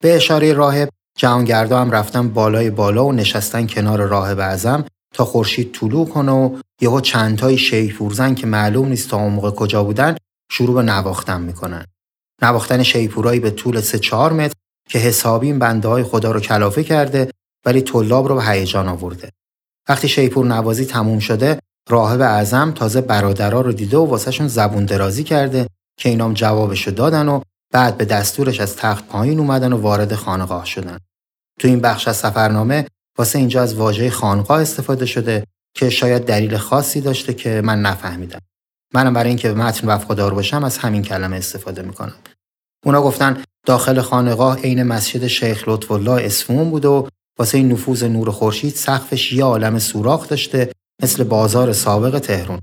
[0.02, 0.88] به اشاره راهب
[1.18, 6.58] جهانگردا هم رفتن بالای بالا و نشستن کنار راهب اعظم تا خورشید طلوع کنه و
[6.80, 10.16] یهو چندتای شیپورزن که معلوم نیست تا موقع کجا بودن
[10.50, 11.84] شروع به نواختن می‌کنن.
[12.42, 14.54] نواختن شیپورایی به طول 3 4 متر
[14.88, 17.30] که حسابی این بنده های خدا رو کلافه کرده
[17.66, 19.30] ولی طلاب رو به هیجان آورده.
[19.88, 25.24] وقتی شیپور نوازی تموم شده راهب اعظم تازه برادرها رو دیده و واسهشون زبون درازی
[25.24, 25.66] کرده
[25.98, 27.40] که اینام جوابشو دادن و
[27.72, 30.98] بعد به دستورش از تخت پایین اومدن و وارد خانقاه شدن.
[31.60, 32.86] تو این بخش از سفرنامه
[33.18, 38.40] واسه اینجا از واژه خانقاه استفاده شده که شاید دلیل خاصی داشته که من نفهمیدم.
[38.94, 42.14] منم برای اینکه به متن وفادار باشم از همین کلمه استفاده می‌کنم.
[42.84, 48.30] اونا گفتن داخل خانقاه عین مسجد شیخ لطف الله اسفون بود و واسه نفوذ نور
[48.30, 50.72] خورشید سقفش یه عالم سوراخ داشته
[51.02, 52.60] مثل بازار سابق تهرون.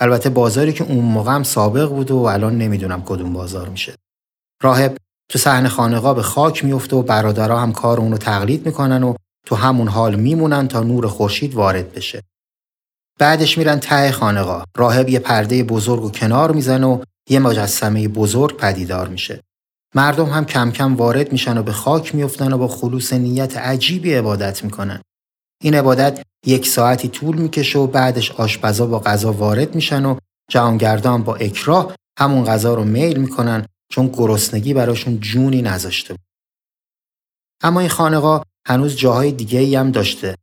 [0.00, 3.94] البته بازاری که اون موقع هم سابق بود و الان نمی‌دونم کدوم بازار میشه.
[4.62, 4.96] راهب
[5.30, 9.14] تو صحن خانقاه به خاک میفته و برادرها هم کار اونو تقلید می‌کنن و
[9.46, 12.22] تو همون حال میمونن تا نور خورشید وارد بشه.
[13.18, 14.64] بعدش میرن ته خانقاه.
[14.76, 19.40] راهب یه پرده بزرگ و کنار می‌زنه و یه مجسمه بزرگ پدیدار میشه.
[19.94, 24.14] مردم هم کم کم وارد میشن و به خاک میفتن و با خلوص نیت عجیبی
[24.14, 25.00] عبادت می‌کنن.
[25.62, 30.16] این عبادت یک ساعتی طول می‌کشه و بعدش آشپزا با غذا وارد میشن و
[30.50, 36.24] جهانگردان با اکراه همون غذا رو میل می‌کنن چون گرسنگی براشون جونی نذاشته بود.
[37.62, 40.34] اما این خانقاه هنوز جاهای دیگه ای هم داشته.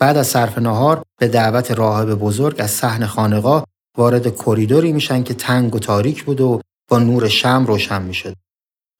[0.00, 3.66] بعد از صرف نهار به دعوت راهب بزرگ از صحن خانقاه
[3.98, 8.34] وارد کریدوری میشن که تنگ و تاریک بود و با نور شمع روشن می‌شد.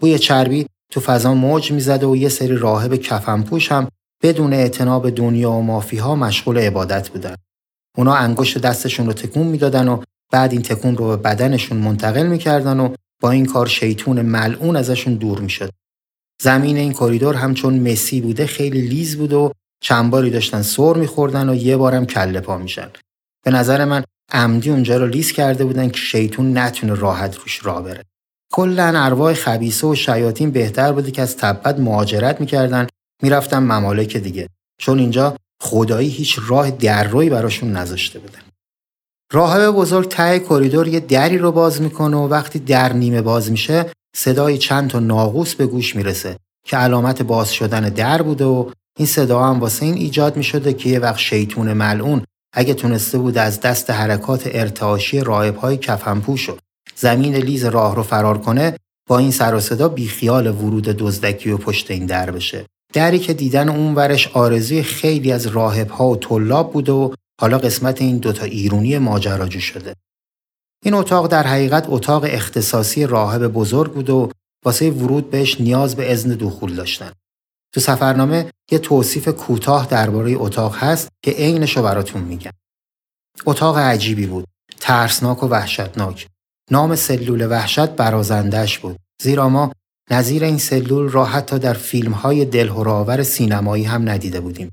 [0.00, 3.88] بوی چربی تو فضا موج می‌زد و یه سری راهب کفنپوش هم
[4.22, 7.34] بدون اعتنا به دنیا و مافیها مشغول عبادت بودن.
[7.98, 10.02] اونا انگشت دستشون رو تکون می‌دادن و
[10.32, 15.14] بعد این تکون رو به بدنشون منتقل می‌کردن و با این کار شیطون ملعون ازشون
[15.14, 15.70] دور می‌شد.
[16.42, 19.52] زمین این کریدور هم چون مسی بوده خیلی لیز بود و
[19.82, 22.90] چند باری داشتن سر میخوردن و یه بارم کله پا میشن.
[23.44, 27.82] به نظر من عمدی اونجا رو لیز کرده بودن که شیطون نتونه راحت روش راه
[27.82, 28.04] بره.
[28.54, 32.86] کلا ارواح خبیسه و شیاطین بهتر بوده که از تبت مهاجرت می‌کردن
[33.22, 34.48] می‌رفتن ممالک دیگه
[34.80, 38.38] چون اینجا خدایی هیچ راه درروی براشون نذاشته بودن.
[39.32, 43.86] راهب بزرگ ته کریدور یه دری رو باز می‌کنه و وقتی در نیمه باز میشه
[44.16, 46.36] صدای چند تا ناقوس به گوش می‌رسه
[46.66, 50.88] که علامت باز شدن در بوده و این صدا هم واسه این ایجاد می‌شده که
[50.88, 56.56] یه وقت شیطون ملعون اگه تونسته بود از دست حرکات ارتعاشی راهبهای کفنپوش و
[56.96, 58.76] زمین لیز راه رو فرار کنه
[59.08, 63.34] با این سر و صدا بیخیال ورود دزدکی و پشت این در بشه دری که
[63.34, 68.44] دیدن اون ورش آرزوی خیلی از راهبها و طلاب بوده و حالا قسمت این دوتا
[68.44, 69.94] ایرونی ماجراجو شده.
[70.84, 74.30] این اتاق در حقیقت اتاق اختصاصی راهب بزرگ بود و
[74.64, 77.12] واسه ورود بهش نیاز به اذن دخول داشتن.
[77.72, 82.52] تو سفرنامه یه توصیف کوتاه درباره اتاق هست که عینش رو براتون میگم.
[83.46, 84.44] اتاق عجیبی بود،
[84.80, 86.28] ترسناک و وحشتناک.
[86.70, 88.98] نام سلول وحشت برازندش بود.
[89.22, 89.72] زیرا ما
[90.10, 94.70] نظیر این سلول را حتی در فیلم های دلهراور سینمایی هم ندیده بودیم.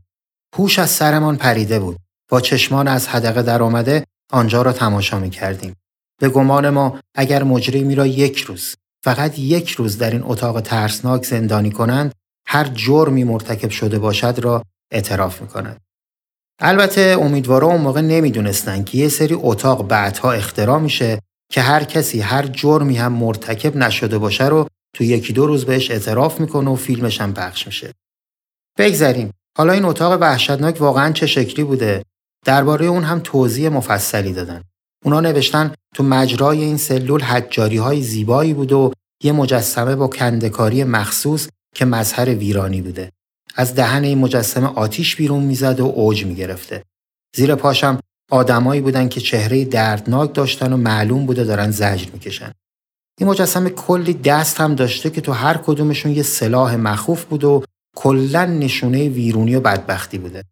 [0.55, 1.97] هوش از سرمان پریده بود.
[2.29, 5.75] با چشمان از حدقه در آمده آنجا را تماشا می کردیم.
[6.21, 11.25] به گمان ما اگر مجرمی را یک روز فقط یک روز در این اتاق ترسناک
[11.25, 12.13] زندانی کنند
[12.47, 15.81] هر جرمی مرتکب شده باشد را اعتراف می کند.
[16.59, 21.19] البته امیدوارا اون موقع نمی‌دونستن که یه سری اتاق بعدها اختراع میشه
[21.51, 25.91] که هر کسی هر جرمی هم مرتکب نشده باشه رو تو یکی دو روز بهش
[25.91, 27.93] اعتراف می‌کنه و فیلمش هم پخش میشه.
[28.77, 29.31] بگذریم.
[29.57, 32.03] حالا این اتاق وحشتناک واقعا چه شکلی بوده؟
[32.45, 34.63] درباره اون هم توضیح مفصلی دادن.
[35.05, 40.83] اونا نوشتن تو مجرای این سلول حجاری های زیبایی بود و یه مجسمه با کندکاری
[40.83, 43.11] مخصوص که مظهر ویرانی بوده.
[43.55, 46.83] از دهن این مجسمه آتیش بیرون می‌زد و اوج می‌گرفته.
[47.35, 47.99] زیر پاشم
[48.31, 52.51] آدمایی بودن که چهره دردناک داشتن و معلوم بوده دارن زجر می‌کشن.
[53.19, 57.63] این مجسمه کلی دست هم داشته که تو هر کدومشون یه سلاح مخوف بود و
[57.95, 60.43] کلا نشونه ویرونی و بدبختی بوده.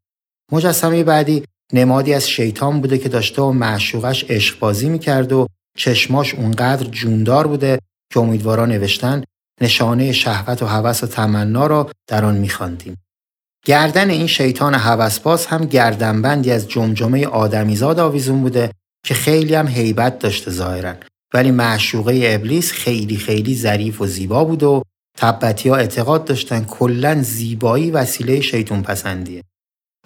[0.51, 6.35] مجسمه بعدی نمادی از شیطان بوده که داشته و معشوقش عشق بازی می‌کرد و چشماش
[6.35, 7.79] اونقدر جوندار بوده
[8.13, 9.23] که امیدوارا نوشتن
[9.61, 12.97] نشانه شهوت و هوس و تمنا را در آن میخواندیم.
[13.65, 18.72] گردن این شیطان هوسباز هم گردنبندی از جمجمه آدمیزاد آویزون بوده
[19.06, 20.93] که خیلی هم هیبت داشته ظاهرا
[21.34, 24.84] ولی معشوقه ابلیس خیلی خیلی ظریف و زیبا بود و
[25.17, 29.43] تبتی ها اعتقاد داشتن کلا زیبایی وسیله شیطون پسندیه.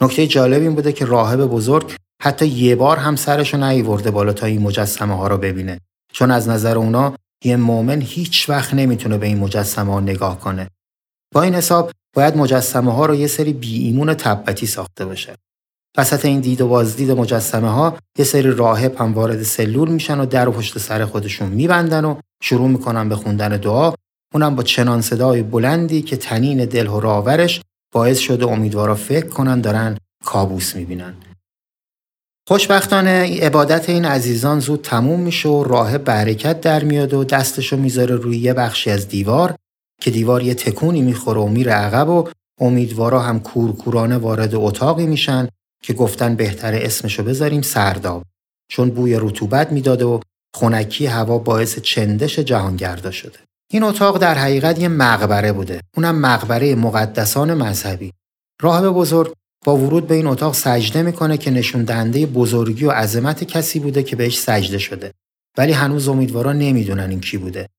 [0.02, 4.46] نکته جالب این بوده که راهب بزرگ حتی یه بار هم سرشو نیورده بالا تا
[4.46, 5.80] این مجسمه ها رو ببینه
[6.14, 10.68] چون از نظر اونا یه مؤمن هیچ وقت نمی‌تونه به این مجسمه ها نگاه کنه.
[11.34, 15.36] با این حساب باید مجسمه ها رو یه سری بی ایمون تبتی ساخته باشه.
[15.98, 20.26] وسط این دید و بازدید مجسمه ها یه سری راهب هم وارد سلول میشن و
[20.26, 23.94] در و پشت سر خودشون میبندن و شروع می‌کنن به خوندن دعا
[24.34, 27.62] اونم با چنان صدای بلندی که تنین دل و راورش
[27.94, 31.14] باعث شده امیدوارا فکر کنن دارن کابوس می‌بینن.
[32.48, 38.16] خوشبختانه عبادت این عزیزان زود تموم میشه و راه برکت در میاد و دستشو می‌ذاره
[38.16, 39.56] روی یه بخشی از دیوار
[40.04, 42.30] که دیوار یه تکونی می‌خوره و میره عقب و
[42.62, 45.48] امیدوارا هم کورکورانه وارد اتاقی میشن
[45.84, 48.24] که گفتن بهتره اسمشو بذاریم سرداب
[48.72, 50.20] چون بوی رطوبت می‌داده و
[50.56, 53.40] خونکی هوا باعث چندش جهانگردا شده.
[53.72, 55.82] این اتاق در حقیقت یه مقبره بوده.
[55.98, 58.12] اونم مقبره مقدسان مذهبی.
[58.62, 59.34] راهب بزرگ
[59.66, 64.04] با ورود به این اتاق سجده می‌کنه که نشون دهنده بزرگی و عظمت کسی بوده
[64.04, 65.12] که بهش سجده شده.
[65.58, 67.70] ولی هنوز امیدوارا نمی‌دونن این کی بوده.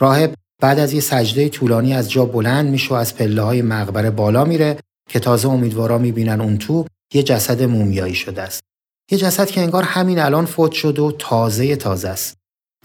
[0.00, 4.10] راهب بعد از یه سجده طولانی از جا بلند میشه و از پله های مقبره
[4.10, 4.76] بالا میره
[5.08, 8.60] که تازه امیدوارا می‌بینن اون تو یه جسد مومیایی شده است.
[9.10, 12.36] یه جسد که انگار همین الان فوت شده و تازه تازه است.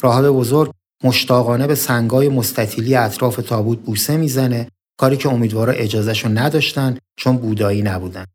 [0.01, 0.71] راهب بزرگ
[1.03, 4.67] مشتاقانه به سنگای مستطیلی اطراف تابوت بوسه می‌زنه
[4.99, 8.25] کاری که امیدوارا اجازهشو نداشتن چون بودایی نبودن.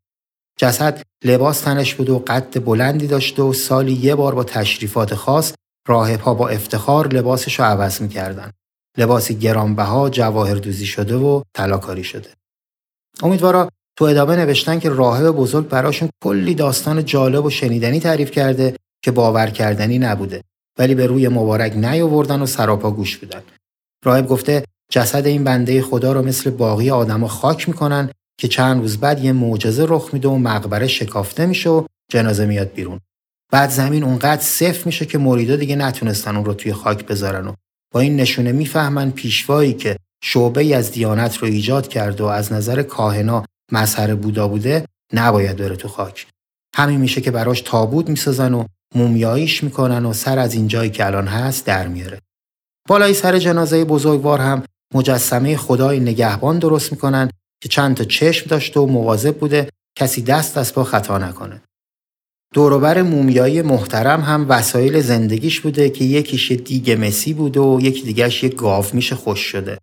[0.59, 5.53] جسد لباس تنش بود و قد بلندی داشته و سالی یه بار با تشریفات خاص
[5.87, 8.51] راهبها با افتخار لباسش رو عوض می‌کردن.
[8.99, 12.29] لباسی گرانبها جواهر دوزی شده و طلاکاری شده.
[13.23, 18.75] امیدوارا تو ادامه نوشتن که راهب بزرگ براشون کلی داستان جالب و شنیدنی تعریف کرده
[19.03, 20.41] که باور کردنی نبوده
[20.77, 23.41] ولی به روی مبارک نیاوردن و سراپا گوش بودن.
[24.05, 28.97] راهب گفته جسد این بنده خدا رو مثل باقی آدما خاک می‌کنن که چند روز
[28.97, 32.99] بعد یه معجزه رخ میده و مقبره شکافته میشه و جنازه میاد بیرون.
[33.51, 37.53] بعد زمین اونقدر صفر میشه که مریدا دیگه نتونستن اون رو توی خاک بذارن و
[37.91, 42.83] با این نشونه می‌فهمن پیشوایی که شعبه از دیانت رو ایجاد کرده و از نظر
[42.83, 46.27] کاهنا مظهر بودا بوده نباید بره تو خاک.
[46.75, 48.65] همین میشه که براش تابوت می‌سازن و
[48.95, 52.19] مومیاییش می‌کنن و سر از این جایی که الان هست در میاره.
[52.87, 54.63] بالای سر جنازه بزرگوار هم
[54.93, 57.29] مجسمه خدای نگهبان درست می‌کنن
[57.61, 61.61] که چند تا چشم داشته و مواظب بوده کسی دست از پا خطا نکنه.
[62.53, 68.43] دوروبر مومیایی محترم هم وسایل زندگیش بوده که یکیش دیگه مسی بوده و یکی دیگهش
[68.43, 69.77] یه گاو میشه خوش شده.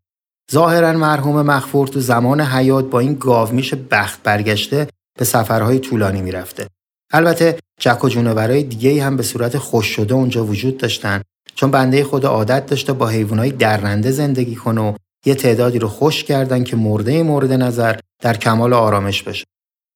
[0.53, 4.89] ظاهرا مرحوم مخفور تو زمان حیات با این گاو میشه بخت برگشته
[5.19, 6.67] به سفرهای طولانی می‌رفته.
[7.13, 11.23] البته جک و جونورای دیگه هم به صورت خوش شده اونجا وجود داشتن
[11.55, 14.95] چون بنده خدا عادت داشته با حیوانای درنده زندگی کنه و
[15.27, 19.45] یه تعدادی رو خوش کردن که مرده مورد نظر در کمال آرامش بشه.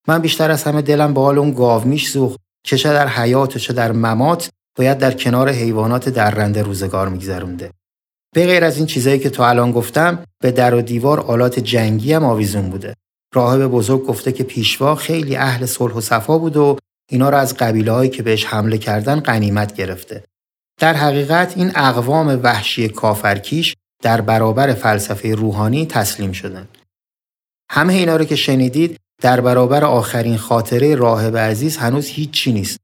[0.08, 3.58] من بیشتر از همه دلم با حال اون گاومیش سوخت که چه در حیات و
[3.58, 7.70] چه در ممات باید در کنار حیوانات درنده روزگار میگذرونده.
[8.34, 12.12] به غیر از این چیزایی که تو الان گفتم به در و دیوار آلات جنگی
[12.12, 12.94] هم آویزون بوده.
[13.34, 16.76] راهب بزرگ گفته که پیشوا خیلی اهل صلح و صفا بود و
[17.10, 20.24] اینا را از قبیله هایی که بهش حمله کردن غنیمت گرفته.
[20.80, 26.68] در حقیقت این اقوام وحشی کافرکیش در برابر فلسفه روحانی تسلیم شدن.
[27.70, 32.78] همه اینا رو که شنیدید در برابر آخرین خاطره راهب عزیز هنوز هیچی نیست.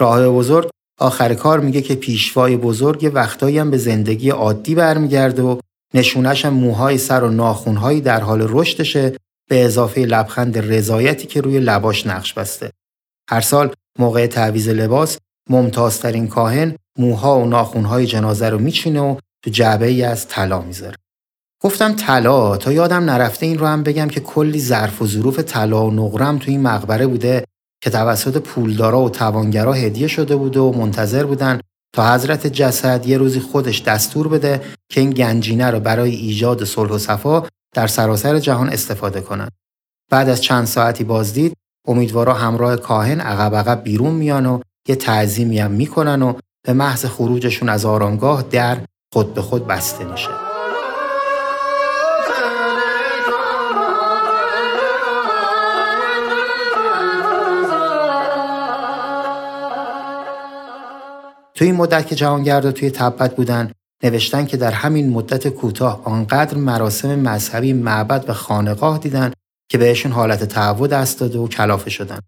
[0.00, 0.70] راهب بزرگ
[1.00, 5.58] آخر کار میگه که پیشوای بزرگ وقتایی هم به زندگی عادی برمیگرده و
[5.94, 9.16] نشونش هم موهای سر و ناخونهایی در حال رشدشه
[9.50, 12.70] به اضافه لبخند رضایتی که روی لباش نقش بسته.
[13.30, 15.18] هر سال موقع تعویز لباس
[15.50, 20.96] ممتازترین کاهن موها و ناخونهای جنازه رو میچینه و تو جعبه ای از طلا می‌ذاره.
[21.64, 25.86] گفتم طلا تا یادم نرفته این رو هم بگم که کلی ظرف و ظروف طلا
[25.86, 27.44] و نقرم تو این مقبره بوده
[27.82, 31.60] که توسط پولدارا و توانگرا هدیه شده بوده و منتظر بودن
[31.94, 36.90] تا حضرت جسد یه روزی خودش دستور بده که این گنجینه رو برای ایجاد صلح
[36.90, 39.52] و صفا در سراسر جهان استفاده کنند.
[40.10, 41.52] بعد از چند ساعتی بازدید
[41.88, 46.34] امیدوارا همراه کاهن عقب عقب بیرون میان و یه تعظیمی هم می‌کنن و
[46.66, 48.78] به محض خروجشون از آرامگاه در
[49.12, 50.53] خود به خود بسته میشه.
[61.56, 66.56] توی این مدت که جهانگردا توی تبت بودن نوشتن که در همین مدت کوتاه آنقدر
[66.56, 69.32] مراسم مذهبی معبد و خانقاه دیدن
[69.70, 72.18] که بهشون حالت تهوع دست داده و کلافه شدن.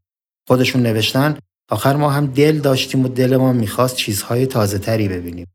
[0.49, 1.39] خودشون نوشتن
[1.71, 5.47] آخر ما هم دل داشتیم و دل ما می‌خواست چیزهای تازه تری ببینیم.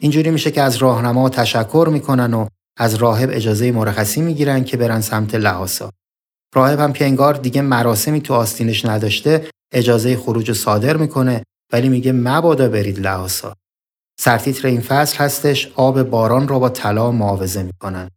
[0.00, 2.46] اینجوری میشه که از راهنما تشکر می‌کنن و
[2.78, 5.90] از راهب اجازه مرخصی می‌گیرن که برن سمت لحاسا.
[6.54, 11.42] راهب هم که انگار دیگه مراسمی تو آستینش نداشته اجازه خروج صادر می‌کنه
[11.72, 13.54] ولی میگه مبادا برید لحاسا.
[14.20, 18.10] سرتیتر این فصل هستش آب باران را با طلا معاوضه می‌کنن.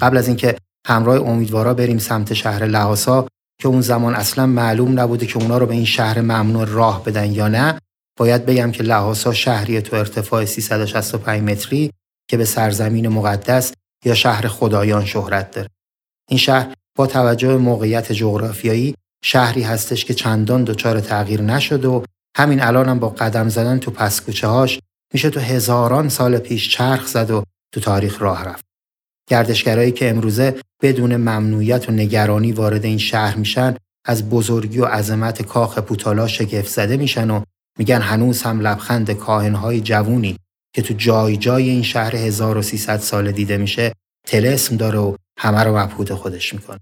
[0.00, 0.56] قبل از اینکه
[0.86, 3.26] همراه امیدوارا بریم سمت شهر لحاسا
[3.60, 7.32] که اون زمان اصلا معلوم نبوده که اونا رو به این شهر ممنوع راه بدن
[7.32, 7.78] یا نه
[8.18, 11.90] باید بگم که لحاسا شهری تو ارتفاع 365 متری
[12.30, 13.72] که به سرزمین مقدس
[14.04, 15.68] یا شهر خدایان شهرت داره.
[16.28, 18.94] این شهر با توجه موقعیت جغرافیایی
[19.24, 22.04] شهری هستش که چندان دچار تغییر نشده و
[22.36, 24.78] همین الانم با قدم زدن تو پسکوچه هاش
[25.14, 28.64] میشه تو هزاران سال پیش چرخ زد و تو تاریخ راه رفت.
[29.28, 35.42] گردشگرایی که امروزه بدون ممنوعیت و نگرانی وارد این شهر میشن از بزرگی و عظمت
[35.42, 37.42] کاخ پوتالا شگفت زده میشن و
[37.78, 40.36] میگن هنوز هم لبخند کاهنهای جوونی
[40.74, 43.92] که تو جای جای این شهر 1300 سال دیده میشه
[44.26, 46.80] تلسم داره و همه رو مبهوت خودش می‌کنه.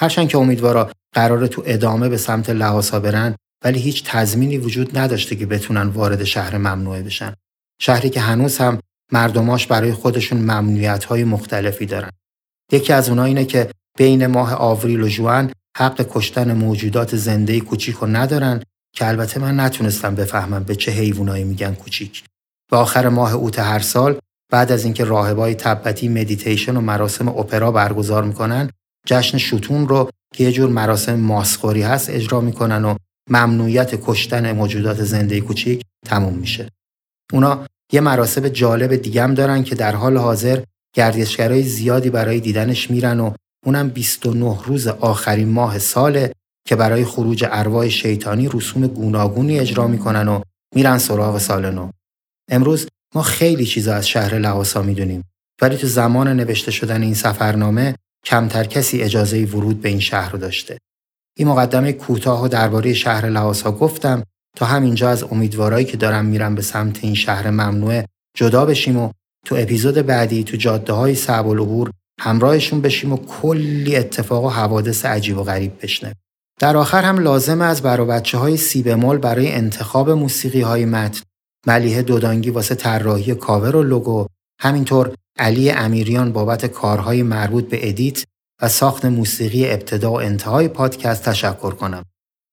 [0.00, 5.36] هرچند که امیدوارا قراره تو ادامه به سمت لحاسا برن ولی هیچ تضمینی وجود نداشته
[5.36, 7.34] که بتونن وارد شهر ممنوعه بشن.
[7.80, 8.78] شهری که هنوز هم
[9.12, 12.10] مردماش برای خودشون ممنوعیت های مختلفی دارن.
[12.72, 17.96] یکی از اونها اینه که بین ماه آوریل و جوان حق کشتن موجودات زنده کوچیک
[17.96, 18.62] رو ندارن
[18.96, 22.24] که البته من نتونستم بفهمم به چه حیوانایی میگن کوچیک.
[22.70, 24.18] به آخر ماه اوت هر سال
[24.52, 28.70] بعد از اینکه راهبای تبتی مدیتیشن و مراسم اپرا برگزار می‌کنن
[29.06, 32.96] جشن شوتون رو که یه جور مراسم ماسخوری هست اجرا می‌کنن و
[33.30, 36.68] ممنوعیت کشتن موجودات زنده کوچیک تموم میشه.
[37.32, 40.62] اونا یه مراسم جالب دیگم دارن که در حال حاضر
[40.96, 43.32] گردشگرای زیادی برای دیدنش میرن و
[43.66, 46.32] اونم 29 روز آخرین ماه ساله
[46.66, 50.40] که برای خروج ارواح شیطانی رسوم گوناگونی اجرا می‌کنن و
[50.74, 51.90] میرن سراغ سال نو.
[52.50, 55.22] امروز ما خیلی چیزا از شهر لحاسا می‌دونیم
[55.62, 60.38] ولی تو زمان نوشته شدن این سفرنامه کمتر کسی اجازه ورود به این شهر رو
[60.38, 60.78] داشته.
[61.36, 64.22] این مقدمه کوتاه و درباره شهر لحاسا گفتم
[64.56, 68.06] تا همینجا از امیدوارایی که دارم میرم به سمت این شهر ممنوعه
[68.36, 69.10] جدا بشیم و
[69.46, 75.04] تو اپیزود بعدی تو جاده های صعب العبور همراهشون بشیم و کلی اتفاق و حوادث
[75.04, 76.14] عجیب و غریب بشنه.
[76.60, 81.22] در آخر هم لازمه از برا بچه های سی برای انتخاب موسیقی های متن
[81.66, 84.26] ملیه دودانگی واسه طراحی کاور و لوگو
[84.60, 88.24] همینطور علی امیریان بابت کارهای مربوط به ادیت
[88.62, 92.04] و ساخت موسیقی ابتدا و انتهای پادکست تشکر کنم.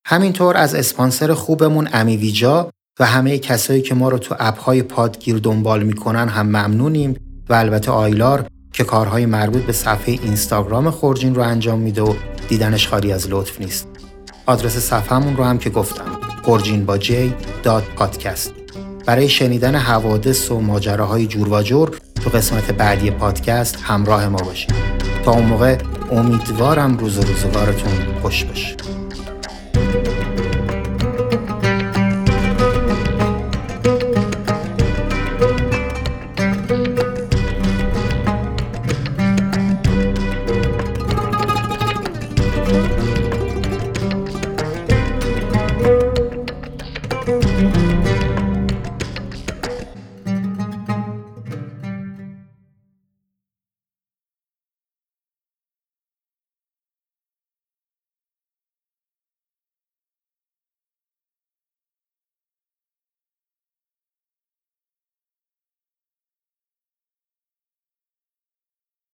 [0.05, 5.37] همینطور از اسپانسر خوبمون امی ویجا و همه کسایی که ما رو تو اپهای پادگیر
[5.37, 7.15] دنبال می‌کنن هم ممنونیم
[7.49, 12.13] و البته آیلار که کارهای مربوط به صفحه اینستاگرام خورجین رو انجام میده و
[12.49, 13.87] دیدنش خالی از لطف نیست.
[14.45, 17.33] آدرس صفحهمون رو هم که گفتم خورجین با جی
[17.63, 18.53] دات پادکست.
[19.05, 24.96] برای شنیدن حوادث و ماجراهای جور و جور تو قسمت بعدی پادکست همراه ما باشید.
[25.27, 25.77] تا اون موقع
[26.11, 28.75] امیدوارم روز روزگارتون خوش باشه.